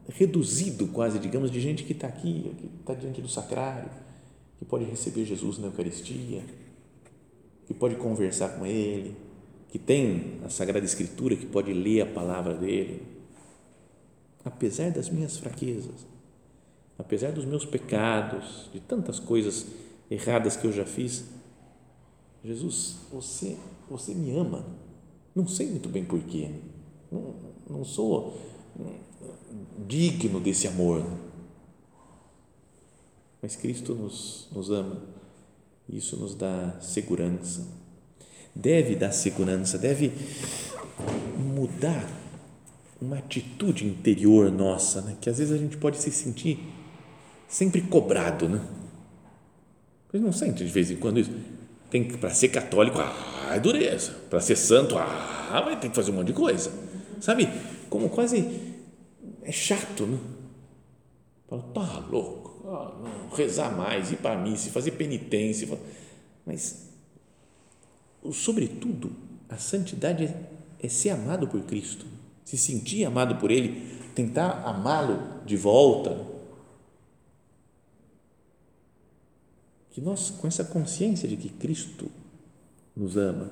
reduzido 0.07 0.87
quase, 0.87 1.19
digamos, 1.19 1.51
de 1.51 1.61
gente 1.61 1.83
que 1.83 1.91
está 1.91 2.07
aqui, 2.07 2.55
que 2.57 2.65
está 2.79 2.95
diante 2.95 3.21
do 3.21 3.29
sacrário, 3.29 3.91
que 4.57 4.65
pode 4.65 4.83
receber 4.85 5.25
Jesus 5.25 5.59
na 5.59 5.67
Eucaristia, 5.67 6.41
que 7.67 7.73
pode 7.75 7.97
conversar 7.97 8.57
com 8.57 8.65
Ele, 8.65 9.15
que 9.67 9.77
tem 9.77 10.39
a 10.43 10.49
Sagrada 10.49 10.83
Escritura, 10.83 11.35
que 11.35 11.45
pode 11.45 11.71
ler 11.71 12.01
a 12.01 12.07
palavra 12.07 12.55
dele. 12.55 13.03
Apesar 14.43 14.89
das 14.89 15.07
minhas 15.07 15.37
fraquezas, 15.37 16.07
apesar 16.99 17.31
dos 17.31 17.45
meus 17.45 17.65
pecados, 17.65 18.69
de 18.73 18.81
tantas 18.81 19.19
coisas 19.19 19.65
erradas 20.11 20.57
que 20.57 20.67
eu 20.67 20.71
já 20.73 20.85
fiz, 20.85 21.23
Jesus, 22.43 22.97
você, 23.11 23.57
você 23.89 24.13
me 24.13 24.35
ama. 24.37 24.65
Não 25.33 25.47
sei 25.47 25.67
muito 25.67 25.87
bem 25.87 26.03
porquê. 26.03 26.51
Não, 27.09 27.33
não 27.69 27.85
sou 27.85 28.37
digno 29.87 30.39
desse 30.39 30.67
amor. 30.67 31.05
Mas 33.41 33.55
Cristo 33.55 33.95
nos, 33.95 34.49
nos 34.51 34.69
ama. 34.69 35.01
Isso 35.87 36.17
nos 36.17 36.35
dá 36.35 36.79
segurança. 36.81 37.65
Deve 38.53 38.95
dar 38.95 39.11
segurança, 39.11 39.77
deve 39.77 40.11
mudar 41.37 42.09
uma 43.01 43.17
atitude 43.17 43.85
interior 43.85 44.51
nossa, 44.51 45.01
né? 45.01 45.17
que 45.21 45.29
às 45.29 45.37
vezes 45.37 45.53
a 45.53 45.57
gente 45.57 45.77
pode 45.77 45.97
se 45.97 46.11
sentir 46.11 46.59
sempre 47.49 47.81
cobrado, 47.81 48.47
né? 48.47 48.61
Vocês 50.07 50.23
não 50.23 50.31
sentem 50.31 50.65
de 50.65 50.71
vez 50.71 50.89
em 50.89 50.95
quando 50.95 51.19
isso? 51.19 51.31
Tem 51.89 52.07
que, 52.07 52.17
para 52.17 52.29
ser 52.29 52.49
católico, 52.49 52.99
ah, 52.99 53.55
é 53.55 53.59
dureza. 53.59 54.11
Para 54.29 54.39
ser 54.39 54.55
santo, 54.55 54.95
ah, 54.97 55.61
vai 55.65 55.77
ter 55.79 55.89
que 55.89 55.95
fazer 55.95 56.11
um 56.11 56.15
monte 56.15 56.27
de 56.27 56.33
coisa. 56.33 56.71
Sabe? 57.19 57.49
Como 57.89 58.09
quase 58.09 58.77
é 59.41 59.51
chato, 59.51 60.05
né? 60.05 60.17
Fala, 61.47 61.63
tá 61.73 62.05
louco, 62.07 62.67
ah, 62.67 62.93
não, 63.01 63.35
rezar 63.35 63.75
mais, 63.75 64.11
ir 64.11 64.17
para 64.17 64.39
missa, 64.39 64.69
fazer 64.69 64.91
penitência. 64.91 65.67
Mas, 66.45 66.89
sobretudo, 68.31 69.11
a 69.49 69.57
santidade 69.57 70.25
é, 70.25 70.35
é 70.81 70.87
ser 70.87 71.09
amado 71.09 71.47
por 71.47 71.61
Cristo, 71.61 72.05
se 72.45 72.57
sentir 72.57 73.05
amado 73.05 73.35
por 73.37 73.49
Ele, 73.49 73.97
tentar 74.13 74.63
amá-lo 74.63 75.43
de 75.45 75.57
volta, 75.57 76.38
que 79.91 80.01
nós, 80.01 80.29
com 80.29 80.47
essa 80.47 80.63
consciência 80.63 81.27
de 81.27 81.35
que 81.35 81.49
Cristo 81.49 82.09
nos 82.95 83.17
ama, 83.17 83.51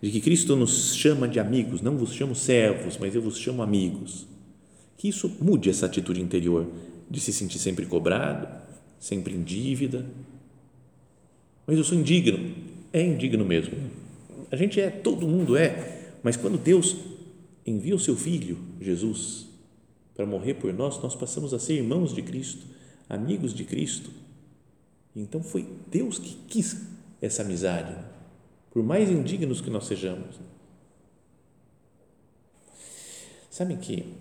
de 0.00 0.10
que 0.10 0.20
Cristo 0.20 0.56
nos 0.56 0.94
chama 0.94 1.28
de 1.28 1.40
amigos, 1.40 1.80
não 1.80 1.96
vos 1.96 2.12
chamo 2.12 2.34
servos, 2.34 2.96
mas 2.98 3.14
eu 3.14 3.22
vos 3.22 3.38
chamo 3.38 3.62
amigos, 3.62 4.26
que 4.96 5.08
isso 5.08 5.30
mude 5.40 5.70
essa 5.70 5.86
atitude 5.86 6.20
interior 6.20 6.66
de 7.10 7.20
se 7.20 7.32
sentir 7.32 7.58
sempre 7.58 7.86
cobrado, 7.86 8.48
sempre 8.98 9.34
em 9.34 9.42
dívida. 9.42 10.06
Mas 11.66 11.76
eu 11.76 11.84
sou 11.84 11.98
indigno, 11.98 12.54
é 12.92 13.04
indigno 13.04 13.44
mesmo. 13.44 13.74
A 14.50 14.56
gente 14.56 14.80
é, 14.80 14.90
todo 14.90 15.26
mundo 15.26 15.56
é, 15.56 16.14
mas 16.22 16.36
quando 16.36 16.58
Deus 16.58 16.96
envia 17.66 17.94
o 17.94 17.98
seu 17.98 18.16
Filho, 18.16 18.58
Jesus, 18.80 19.46
para 20.14 20.26
morrer 20.26 20.54
por 20.54 20.72
nós, 20.72 21.00
nós 21.02 21.14
passamos 21.14 21.52
a 21.54 21.58
ser 21.58 21.74
irmãos 21.74 22.14
de 22.14 22.22
Cristo, 22.22 22.64
amigos 23.08 23.54
de 23.54 23.64
Cristo 23.64 24.10
então 25.14 25.42
foi 25.42 25.68
Deus 25.90 26.18
que 26.18 26.34
quis 26.48 26.76
essa 27.20 27.42
amizade, 27.42 27.94
por 28.70 28.82
mais 28.82 29.10
indignos 29.10 29.60
que 29.60 29.70
nós 29.70 29.86
sejamos. 29.86 30.40
Sabe 33.50 33.76
que 33.76 34.14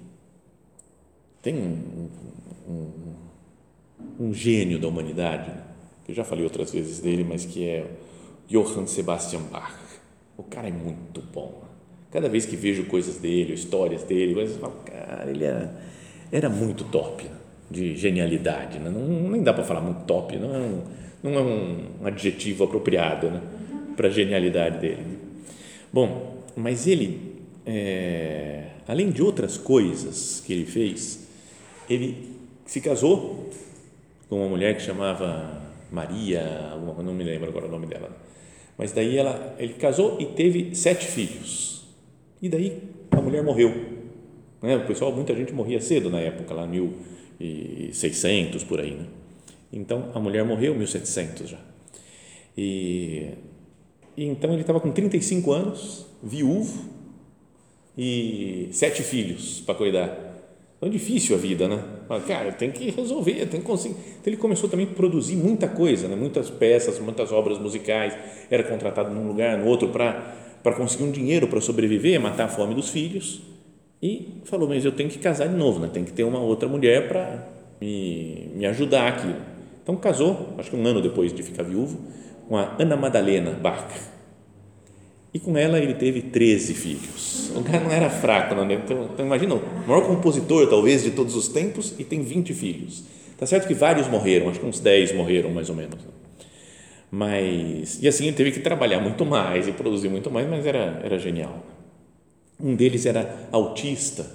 tem 1.41 1.55
um, 1.55 2.09
um, 2.67 3.15
um 4.19 4.33
gênio 4.33 4.77
da 4.77 4.87
humanidade, 4.87 5.51
que 6.03 6.11
eu 6.11 6.15
já 6.15 6.23
falei 6.23 6.43
outras 6.43 6.71
vezes 6.71 6.99
dele, 6.99 7.23
mas 7.23 7.45
que 7.45 7.65
é 7.65 7.89
Johann 8.49 8.85
Sebastian 8.85 9.43
Bach. 9.43 9.73
O 10.37 10.43
cara 10.43 10.67
é 10.67 10.71
muito 10.71 11.21
bom. 11.21 11.63
Cada 12.11 12.27
vez 12.27 12.45
que 12.45 12.57
vejo 12.57 12.85
coisas 12.87 13.17
dele, 13.17 13.53
histórias 13.53 14.03
dele, 14.03 14.39
eu 14.39 14.47
falo, 14.59 14.73
cara, 14.83 15.29
ele 15.29 15.45
era, 15.45 15.81
era 16.29 16.49
muito 16.49 16.83
top 16.83 17.25
de 17.71 17.95
genialidade, 17.95 18.77
né? 18.79 18.89
não, 18.89 19.29
nem 19.29 19.41
dá 19.41 19.53
para 19.53 19.63
falar 19.63 19.81
muito 19.81 20.03
top, 20.03 20.35
não 20.37 20.53
é 20.53 20.59
um, 20.59 20.81
não 21.23 21.33
é 21.33 21.41
um 21.41 22.05
adjetivo 22.05 22.65
apropriado 22.65 23.29
né? 23.29 23.41
para 23.95 24.09
a 24.09 24.11
genialidade 24.11 24.79
dele. 24.79 25.19
Bom, 25.91 26.43
mas 26.55 26.85
ele, 26.85 27.37
é, 27.65 28.65
além 28.87 29.09
de 29.09 29.21
outras 29.23 29.57
coisas 29.57 30.43
que 30.45 30.51
ele 30.51 30.65
fez, 30.65 31.27
ele 31.89 32.35
se 32.65 32.81
casou 32.81 33.49
com 34.27 34.37
uma 34.37 34.49
mulher 34.49 34.75
que 34.75 34.81
chamava 34.81 35.61
Maria, 35.91 36.73
não 37.03 37.13
me 37.13 37.23
lembro 37.23 37.49
agora 37.49 37.67
o 37.67 37.71
nome 37.71 37.85
dela, 37.85 38.09
mas 38.77 38.91
daí 38.91 39.17
ela, 39.17 39.55
ele 39.59 39.73
casou 39.73 40.17
e 40.19 40.25
teve 40.25 40.75
sete 40.75 41.05
filhos, 41.05 41.85
e 42.41 42.49
daí 42.49 42.81
a 43.11 43.21
mulher 43.21 43.43
morreu, 43.43 43.73
né? 44.61 44.77
o 44.77 44.85
pessoal, 44.85 45.11
muita 45.11 45.35
gente 45.35 45.53
morria 45.53 45.79
cedo 45.81 46.09
na 46.09 46.19
época, 46.19 46.53
lá 46.53 46.65
mil 46.65 46.93
e 47.41 47.89
600 47.93 48.63
por 48.63 48.79
aí, 48.79 48.91
né? 48.91 49.05
Então 49.73 50.11
a 50.13 50.19
mulher 50.19 50.43
morreu 50.43 50.75
1700 50.75 51.49
já. 51.49 51.57
E, 52.57 53.29
e 54.15 54.25
então 54.25 54.51
ele 54.51 54.61
estava 54.61 54.79
com 54.79 54.91
35 54.91 55.51
anos, 55.51 56.05
viúvo 56.21 56.85
e 57.97 58.69
sete 58.71 59.01
filhos 59.01 59.61
para 59.61 59.75
cuidar. 59.75 60.29
Então 60.77 60.89
é 60.89 60.91
difícil 60.91 61.35
a 61.35 61.39
vida, 61.39 61.67
né? 61.67 61.83
Cara, 62.27 62.51
tem 62.51 62.71
que 62.71 62.89
resolver, 62.91 63.45
tem 63.45 63.61
que 63.61 63.65
conseguir. 63.65 63.95
Então 63.95 64.23
ele 64.27 64.37
começou 64.37 64.69
também 64.69 64.87
a 64.87 64.93
produzir 64.93 65.35
muita 65.35 65.67
coisa, 65.67 66.07
né? 66.07 66.15
muitas 66.15 66.49
peças, 66.49 66.99
muitas 66.99 67.31
obras 67.31 67.57
musicais. 67.59 68.13
Era 68.49 68.63
contratado 68.63 69.13
num 69.13 69.27
lugar, 69.27 69.57
no 69.57 69.65
outro, 69.65 69.89
para 69.89 70.39
para 70.61 70.73
conseguir 70.75 71.05
um 71.05 71.11
dinheiro 71.11 71.47
para 71.47 71.59
sobreviver, 71.59 72.21
matar 72.21 72.43
a 72.43 72.47
fome 72.47 72.75
dos 72.75 72.89
filhos 72.89 73.41
e 74.01 74.41
falou, 74.45 74.67
mas 74.67 74.83
eu 74.83 74.91
tenho 74.91 75.09
que 75.09 75.19
casar 75.19 75.47
de 75.47 75.55
novo, 75.55 75.79
né? 75.79 75.89
tem 75.93 76.03
que 76.03 76.11
ter 76.11 76.23
uma 76.23 76.39
outra 76.39 76.67
mulher 76.67 77.07
para 77.07 77.47
me, 77.79 78.49
me 78.55 78.65
ajudar 78.65 79.07
aqui. 79.07 79.33
Então 79.83 79.95
casou, 79.95 80.55
acho 80.57 80.71
que 80.71 80.75
um 80.75 80.85
ano 80.85 81.01
depois 81.01 81.33
de 81.33 81.43
ficar 81.43 81.63
viúvo, 81.63 81.99
com 82.47 82.57
a 82.57 82.75
Ana 82.79 82.95
Madalena 82.95 83.51
Bach. 83.51 83.91
E 85.33 85.39
com 85.39 85.57
ela 85.57 85.79
ele 85.79 85.93
teve 85.93 86.21
13 86.21 86.73
filhos. 86.73 87.51
O 87.55 87.63
cara 87.63 87.79
não 87.79 87.91
era 87.91 88.09
fraco, 88.09 88.53
não, 88.53 88.65
né? 88.65 88.81
então, 88.83 89.09
então 89.13 89.25
imagina, 89.25 89.55
o 89.55 89.87
maior 89.87 90.05
compositor 90.05 90.67
talvez 90.67 91.03
de 91.03 91.11
todos 91.11 91.35
os 91.35 91.47
tempos 91.47 91.93
e 91.97 92.03
tem 92.03 92.21
20 92.21 92.53
filhos. 92.53 93.03
Tá 93.37 93.45
certo 93.45 93.67
que 93.67 93.73
vários 93.73 94.07
morreram, 94.07 94.49
acho 94.49 94.59
que 94.59 94.65
uns 94.65 94.79
10 94.79 95.15
morreram 95.15 95.49
mais 95.51 95.69
ou 95.69 95.75
menos. 95.75 95.97
Mas, 97.09 98.01
e 98.01 98.07
assim 98.07 98.27
ele 98.27 98.35
teve 98.35 98.51
que 98.51 98.59
trabalhar 98.59 98.99
muito 98.99 99.25
mais 99.25 99.67
e 99.67 99.71
produzir 99.71 100.09
muito 100.09 100.29
mais, 100.31 100.47
mas 100.49 100.65
era, 100.65 101.01
era 101.03 101.17
genial. 101.17 101.63
Um 102.61 102.75
deles 102.75 103.05
era 103.05 103.47
autista, 103.51 104.25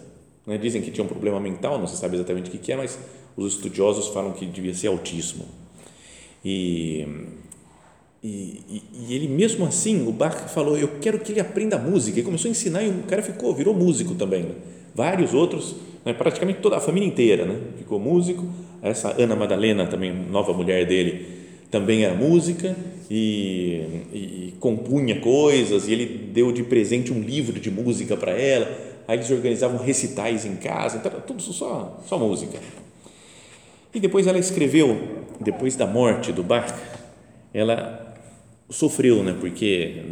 né? 0.46 0.58
dizem 0.58 0.82
que 0.82 0.90
tinha 0.90 1.04
um 1.04 1.08
problema 1.08 1.38
mental, 1.40 1.78
não 1.78 1.86
se 1.86 1.96
sabe 1.96 2.16
exatamente 2.16 2.48
o 2.48 2.58
que 2.58 2.72
é, 2.72 2.76
mas 2.76 2.98
os 3.36 3.54
estudiosos 3.54 4.08
falam 4.08 4.32
que 4.32 4.46
devia 4.46 4.74
ser 4.74 4.88
autismo. 4.88 5.44
E 6.44 7.06
e, 8.28 8.82
e, 8.92 9.14
ele 9.14 9.28
mesmo 9.28 9.64
assim, 9.64 10.04
o 10.08 10.10
Bach 10.10 10.48
falou, 10.48 10.76
eu 10.76 10.88
quero 11.00 11.20
que 11.20 11.30
ele 11.30 11.38
aprenda 11.38 11.78
música. 11.78 12.18
E 12.18 12.24
começou 12.24 12.48
a 12.48 12.50
ensinar 12.50 12.82
e 12.82 12.88
o 12.88 13.04
cara 13.04 13.22
ficou, 13.22 13.54
virou 13.54 13.72
músico 13.72 14.16
também. 14.16 14.42
Né? 14.42 14.54
Vários 14.92 15.32
outros, 15.32 15.76
né? 16.04 16.12
praticamente 16.12 16.58
toda 16.60 16.76
a 16.76 16.80
família 16.80 17.06
inteira, 17.06 17.44
né? 17.44 17.56
ficou 17.78 18.00
músico. 18.00 18.44
Essa 18.82 19.14
Ana 19.22 19.36
Madalena, 19.36 19.86
também 19.86 20.12
nova 20.12 20.52
mulher 20.52 20.86
dele, 20.86 21.35
também 21.76 22.04
era 22.04 22.14
música 22.14 22.74
e, 23.10 23.82
e, 24.12 24.54
compunha 24.58 25.20
coisas. 25.20 25.86
E 25.86 25.92
ele 25.92 26.30
deu 26.32 26.50
de 26.50 26.62
presente 26.62 27.12
um 27.12 27.20
livro 27.20 27.60
de 27.60 27.70
música 27.70 28.16
para 28.16 28.32
ela. 28.32 28.66
Aí 29.06 29.18
eles 29.18 29.30
organizavam 29.30 29.78
recitais 29.78 30.46
em 30.46 30.56
casa, 30.56 30.96
então, 30.96 31.20
tudo 31.20 31.40
só, 31.42 32.02
só 32.06 32.18
música. 32.18 32.58
E 33.94 34.00
depois 34.00 34.26
ela 34.26 34.38
escreveu, 34.38 35.24
depois 35.38 35.76
da 35.76 35.86
morte 35.86 36.32
do 36.32 36.42
Bach, 36.42 36.74
ela 37.54 38.14
sofreu, 38.68 39.22
né? 39.22 39.36
Porque 39.38 40.02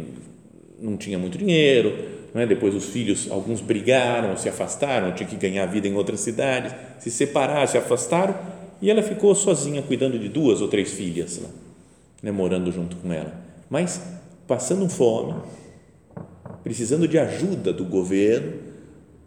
não 0.79 0.95
tinha 0.95 1.17
muito 1.17 1.37
dinheiro, 1.37 1.93
né? 2.33 2.45
depois 2.45 2.73
os 2.73 2.85
filhos, 2.85 3.29
alguns 3.29 3.59
brigaram, 3.59 4.37
se 4.37 4.47
afastaram, 4.47 5.13
tinha 5.13 5.27
que 5.27 5.35
ganhar 5.35 5.65
vida 5.65 5.87
em 5.87 5.95
outras 5.95 6.21
cidades, 6.21 6.73
se 6.99 7.11
separaram, 7.11 7.67
se 7.67 7.77
afastaram, 7.77 8.35
e 8.85 8.89
ela 8.91 9.01
ficou 9.01 9.33
sozinha 9.33 9.81
cuidando 9.81 10.19
de 10.19 10.29
duas 10.29 10.61
ou 10.61 10.67
três 10.67 10.93
filhas, 10.93 11.41
lá, 11.41 11.49
né? 12.21 12.31
morando 12.31 12.71
junto 12.71 12.95
com 12.97 13.11
ela, 13.11 13.33
mas 13.67 13.99
passando 14.47 14.87
fome, 14.87 15.33
precisando 16.63 17.07
de 17.07 17.17
ajuda 17.17 17.73
do 17.73 17.83
governo, 17.83 18.53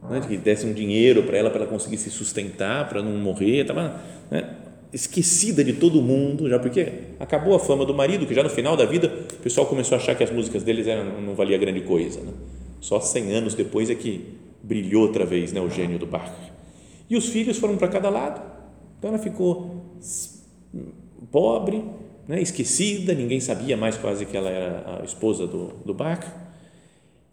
né? 0.08 0.20
que 0.20 0.36
desse 0.36 0.64
um 0.64 0.72
dinheiro 0.72 1.24
para 1.24 1.36
ela, 1.36 1.50
para 1.50 1.62
ela 1.62 1.68
conseguir 1.68 1.96
se 1.96 2.08
sustentar, 2.08 2.88
para 2.88 3.02
não 3.02 3.10
morrer, 3.18 3.62
estava 3.62 4.00
né? 4.30 4.54
esquecida 4.92 5.64
de 5.64 5.72
todo 5.72 6.00
mundo, 6.00 6.48
já 6.48 6.60
porque 6.60 6.92
acabou 7.18 7.56
a 7.56 7.58
fama 7.58 7.84
do 7.84 7.92
marido, 7.92 8.26
que 8.26 8.34
já 8.34 8.44
no 8.44 8.50
final 8.50 8.76
da 8.76 8.84
vida 8.84 9.12
o 9.32 9.42
pessoal 9.42 9.66
começou 9.66 9.98
a 9.98 10.00
achar 10.00 10.14
que 10.14 10.22
as 10.22 10.30
músicas 10.30 10.62
deles 10.62 10.86
eram, 10.86 11.20
não 11.20 11.34
valia 11.34 11.58
grande 11.58 11.80
coisa. 11.80 12.20
Né? 12.20 12.30
Só 12.80 13.00
100 13.00 13.32
anos 13.32 13.54
depois 13.56 13.90
é 13.90 13.96
que 13.96 14.24
brilhou 14.62 15.02
outra 15.02 15.26
vez 15.26 15.52
né, 15.52 15.60
o 15.60 15.68
gênio 15.68 15.98
do 15.98 16.06
Bach. 16.06 16.30
E 17.10 17.16
os 17.16 17.26
filhos 17.26 17.58
foram 17.58 17.76
para 17.76 17.88
cada 17.88 18.08
lado. 18.08 18.57
Então 18.98 19.10
ela 19.10 19.18
ficou 19.18 19.84
pobre, 21.30 21.84
né, 22.26 22.40
esquecida, 22.40 23.14
ninguém 23.14 23.40
sabia 23.40 23.76
mais 23.76 23.96
quase 23.96 24.26
que 24.26 24.36
ela 24.36 24.50
era 24.50 25.00
a 25.00 25.04
esposa 25.04 25.46
do, 25.46 25.68
do 25.84 25.94
Bach. 25.94 26.24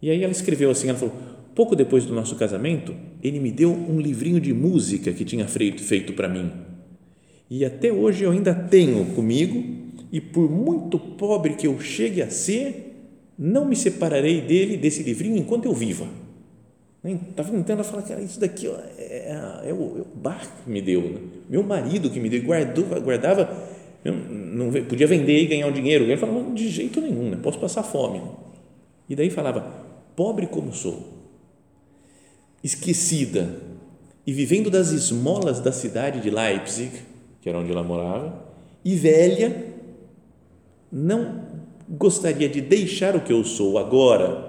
E 0.00 0.10
aí 0.10 0.22
ela 0.22 0.32
escreveu 0.32 0.70
assim, 0.70 0.88
ela 0.88 0.98
falou, 0.98 1.14
pouco 1.54 1.74
depois 1.74 2.04
do 2.04 2.14
nosso 2.14 2.36
casamento, 2.36 2.94
ele 3.22 3.40
me 3.40 3.50
deu 3.50 3.72
um 3.72 4.00
livrinho 4.00 4.40
de 4.40 4.52
música 4.54 5.12
que 5.12 5.24
tinha 5.24 5.46
feito, 5.48 6.12
para 6.12 6.28
mim 6.28 6.66
e 7.48 7.64
até 7.64 7.92
hoje 7.92 8.24
eu 8.24 8.32
ainda 8.32 8.54
tenho 8.54 9.04
comigo, 9.14 9.62
e 10.10 10.20
por 10.20 10.50
muito 10.50 10.98
pobre 10.98 11.54
que 11.54 11.66
eu 11.66 11.78
chegue 11.80 12.22
a 12.22 12.30
ser, 12.30 13.12
não 13.38 13.64
me 13.64 13.76
separarei 13.76 14.40
dele, 14.40 14.76
desse 14.76 15.02
livrinho, 15.02 15.36
enquanto 15.36 15.66
eu 15.66 15.74
viva. 15.74 16.08
Estava 17.04 17.52
né? 17.52 17.58
tentando 17.58 17.84
falar, 17.84 18.02
cara, 18.02 18.20
isso 18.20 18.40
daqui 18.40 18.66
ó, 18.66 18.76
é, 19.16 19.70
é, 19.70 19.72
o, 19.72 19.98
é 19.98 20.00
o 20.00 20.06
bar 20.14 20.40
que 20.40 20.70
me 20.70 20.80
deu, 20.82 21.02
né? 21.02 21.20
meu 21.48 21.62
marido 21.62 22.10
que 22.10 22.20
me 22.20 22.28
deu, 22.28 22.42
guardou, 22.42 22.84
guardava, 23.00 23.50
não, 24.04 24.70
podia 24.84 25.06
vender 25.06 25.42
e 25.42 25.46
ganhar 25.46 25.66
um 25.66 25.72
dinheiro. 25.72 26.04
Ele 26.04 26.16
falava, 26.16 26.52
de 26.52 26.68
jeito 26.68 27.00
nenhum, 27.00 27.30
né? 27.30 27.38
posso 27.42 27.58
passar 27.58 27.82
fome. 27.82 28.22
E 29.08 29.14
daí 29.14 29.30
falava, 29.30 29.60
pobre 30.14 30.46
como 30.46 30.72
sou, 30.72 31.14
esquecida 32.62 33.48
e 34.26 34.32
vivendo 34.32 34.70
das 34.70 34.90
esmolas 34.90 35.60
da 35.60 35.70
cidade 35.70 36.20
de 36.20 36.30
Leipzig, 36.30 36.90
que 37.40 37.48
era 37.48 37.58
onde 37.58 37.70
ela 37.70 37.82
morava, 37.82 38.44
e 38.84 38.94
velha, 38.94 39.64
não 40.90 41.42
gostaria 41.88 42.48
de 42.48 42.60
deixar 42.60 43.14
o 43.14 43.20
que 43.20 43.32
eu 43.32 43.44
sou 43.44 43.78
agora 43.78 44.46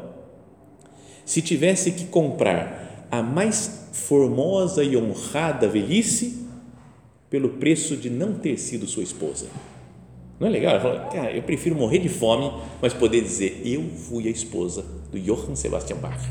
se 1.26 1.42
tivesse 1.42 1.92
que 1.92 2.06
comprar 2.06 3.08
a 3.12 3.22
mais 3.22 3.87
formosa 3.98 4.84
e 4.84 4.96
honrada 4.96 5.68
velhice 5.68 6.46
pelo 7.30 7.50
preço 7.50 7.98
de 7.98 8.10
não 8.10 8.34
ter 8.34 8.58
sido 8.58 8.88
sua 8.88 9.04
esposa. 9.04 9.48
Não 10.40 10.48
é 10.48 10.50
legal? 10.50 10.74
Ela 10.76 10.82
fala, 10.82 11.00
cara, 11.10 11.32
eu 11.32 11.44
prefiro 11.44 11.76
morrer 11.76 12.00
de 12.00 12.10
fome, 12.10 12.52
mas 12.82 12.94
poder 12.94 13.22
dizer, 13.22 13.62
eu 13.66 13.84
fui 13.90 14.28
a 14.28 14.32
esposa 14.32 14.86
do 15.12 15.20
Johann 15.20 15.56
Sebastian 15.56 15.98
Bach. 15.98 16.22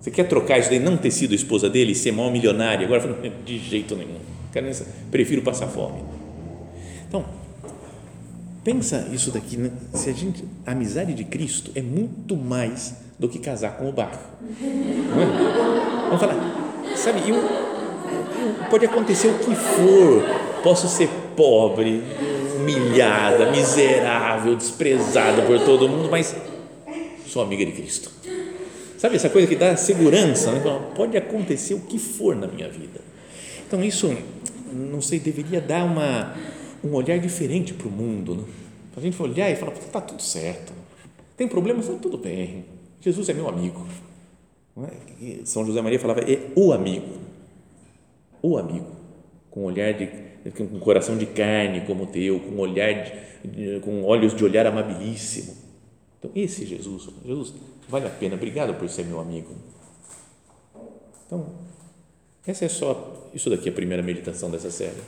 Você 0.00 0.10
quer 0.10 0.24
trocar 0.24 0.58
isso 0.58 0.70
de 0.70 0.78
não 0.78 0.96
ter 0.96 1.10
sido 1.10 1.32
a 1.32 1.36
esposa 1.36 1.70
dele 1.70 1.92
e 1.92 1.94
ser 1.94 2.12
maior 2.12 2.30
milionário? 2.30 2.84
Agora, 2.86 3.30
de 3.44 3.58
jeito 3.58 3.94
nenhum 3.96 4.36
prefiro 5.10 5.42
passar 5.42 5.68
fome. 5.68 6.02
Então, 7.08 7.24
pensa 8.64 9.08
isso 9.12 9.30
daqui, 9.30 9.56
né? 9.56 9.70
se 9.94 10.10
a 10.10 10.12
gente, 10.12 10.44
a 10.64 10.72
amizade 10.72 11.14
de 11.14 11.24
Cristo 11.24 11.70
é 11.74 11.82
muito 11.82 12.36
mais 12.36 13.05
do 13.18 13.28
que 13.28 13.38
casar 13.38 13.76
com 13.76 13.88
o 13.88 13.92
barco. 13.92 14.18
É? 14.62 16.06
Vamos 16.06 16.20
falar, 16.20 16.36
sabe, 16.94 17.28
eu, 17.28 17.36
pode 18.70 18.84
acontecer 18.86 19.28
o 19.28 19.38
que 19.38 19.54
for, 19.54 20.22
posso 20.62 20.88
ser 20.88 21.08
pobre, 21.36 22.02
humilhada, 22.56 23.50
miserável, 23.50 24.56
desprezada 24.56 25.42
por 25.42 25.58
todo 25.60 25.88
mundo, 25.88 26.08
mas 26.10 26.36
sou 27.26 27.42
amiga 27.42 27.64
de 27.64 27.72
Cristo. 27.72 28.10
Sabe 28.98 29.16
essa 29.16 29.28
coisa 29.28 29.46
que 29.46 29.56
dá 29.56 29.76
segurança? 29.76 30.52
Né? 30.52 30.62
Pode 30.94 31.16
acontecer 31.16 31.74
o 31.74 31.80
que 31.80 31.98
for 31.98 32.34
na 32.34 32.46
minha 32.46 32.68
vida. 32.68 33.00
Então, 33.66 33.82
isso 33.82 34.14
não 34.72 35.00
sei, 35.00 35.18
deveria 35.18 35.60
dar 35.60 35.84
uma, 35.84 36.34
um 36.82 36.94
olhar 36.94 37.18
diferente 37.18 37.74
para 37.74 37.88
o 37.88 37.90
mundo. 37.90 38.34
Né? 38.34 38.44
A 38.96 39.00
gente 39.00 39.20
olhar 39.20 39.50
e 39.50 39.56
falar, 39.56 39.72
está 39.72 40.00
tudo 40.00 40.22
certo. 40.22 40.72
Tem 41.36 41.46
problemas? 41.46 41.86
Está 41.86 41.98
tudo 41.98 42.16
bem. 42.16 42.64
Jesus 43.00 43.28
é 43.28 43.34
meu 43.34 43.48
amigo. 43.48 43.86
É? 44.78 45.44
São 45.44 45.64
José 45.64 45.80
Maria 45.80 45.98
falava, 45.98 46.20
é 46.20 46.50
o 46.54 46.72
amigo. 46.72 47.18
O 48.42 48.58
amigo. 48.58 48.94
Com 49.50 49.64
olhar 49.64 49.94
de, 49.94 50.06
com 50.50 50.78
coração 50.80 51.16
de 51.16 51.26
carne 51.26 51.82
como 51.86 52.04
o 52.04 52.06
teu, 52.06 52.40
com 52.40 52.58
olhar 52.58 52.92
de, 53.44 53.80
com 53.80 54.04
olhos 54.04 54.34
de 54.34 54.44
olhar 54.44 54.66
amabilíssimo. 54.66 55.56
Então, 56.18 56.30
esse 56.34 56.66
Jesus, 56.66 57.08
Jesus, 57.24 57.54
vale 57.88 58.06
a 58.06 58.10
pena, 58.10 58.34
obrigado 58.34 58.74
por 58.74 58.88
ser 58.88 59.04
meu 59.04 59.20
amigo. 59.20 59.54
Então, 61.26 61.54
essa 62.46 62.64
é 62.64 62.68
só, 62.68 63.30
isso 63.34 63.50
daqui 63.50 63.68
é 63.68 63.72
a 63.72 63.74
primeira 63.74 64.02
meditação 64.02 64.50
dessa 64.50 64.70
série. 64.70 65.00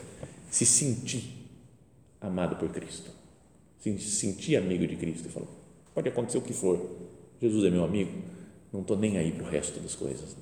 Se 0.51 0.65
sentir 0.65 1.39
amado 2.21 2.57
por 2.57 2.69
Cristo. 2.71 3.11
Se 3.81 3.99
sentir 3.99 4.57
amigo 4.57 4.87
de 4.87 4.97
Cristo 4.97 5.29
falar, 5.29 5.47
pode 5.95 6.09
acontecer 6.09 6.39
o 6.39 6.43
que 6.43 6.53
for, 6.53 6.81
Jesus 7.41 7.65
é 7.65 7.71
meu 7.71 7.85
amigo, 7.85 8.11
não 8.73 8.81
estou 8.81 8.97
nem 8.97 9.17
aí 9.17 9.33
para 9.33 9.47
o 9.47 9.49
resto 9.49 9.81
das 9.81 9.95
coisas. 9.95 10.37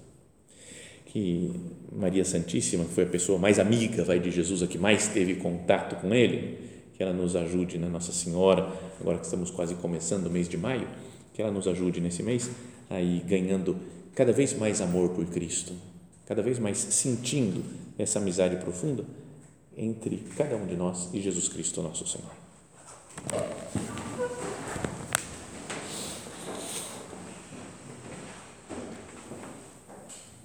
Que 1.07 1.53
Maria 1.93 2.25
Santíssima, 2.25 2.85
que 2.85 2.93
foi 2.93 3.05
a 3.05 3.09
pessoa 3.09 3.39
mais 3.39 3.59
amiga 3.59 4.05
vai, 4.05 4.19
de 4.19 4.31
Jesus, 4.31 4.63
a 4.63 4.67
que 4.67 4.79
mais 4.79 5.09
teve 5.09 5.37
contato 5.37 5.97
com 5.97 6.15
Ele, 6.15 6.59
que 6.95 7.03
ela 7.03 7.13
nos 7.13 7.37
ajude 7.37 7.79
né, 7.79 7.89
Nossa 7.89 8.13
Senhora, 8.13 8.73
agora 9.01 9.19
que 9.19 9.25
estamos 9.25 9.51
quase 9.51 9.75
começando 9.77 10.27
o 10.27 10.31
mês 10.31 10.49
de 10.49 10.57
maio, 10.57 10.89
que 11.35 11.43
ela 11.43 11.51
nos 11.51 11.69
ajude 11.69 12.01
nesse 12.01 12.23
mês 12.23 12.51
a 12.89 13.01
ir 13.01 13.21
ganhando 13.21 13.77
cada 14.15 14.33
vez 14.33 14.55
mais 14.55 14.81
amor 14.81 15.11
por 15.11 15.27
Cristo, 15.27 15.75
cada 16.25 16.43
vez 16.43 16.59
mais 16.59 16.79
sentindo 16.79 17.63
essa 17.99 18.19
amizade 18.19 18.57
profunda 18.57 19.05
entre 19.77 20.25
cada 20.37 20.57
um 20.57 20.67
de 20.67 20.75
nós 20.75 21.11
e 21.13 21.21
Jesus 21.21 21.49
Cristo, 21.49 21.83
nosso 21.83 22.07
Senhor. 22.07 22.31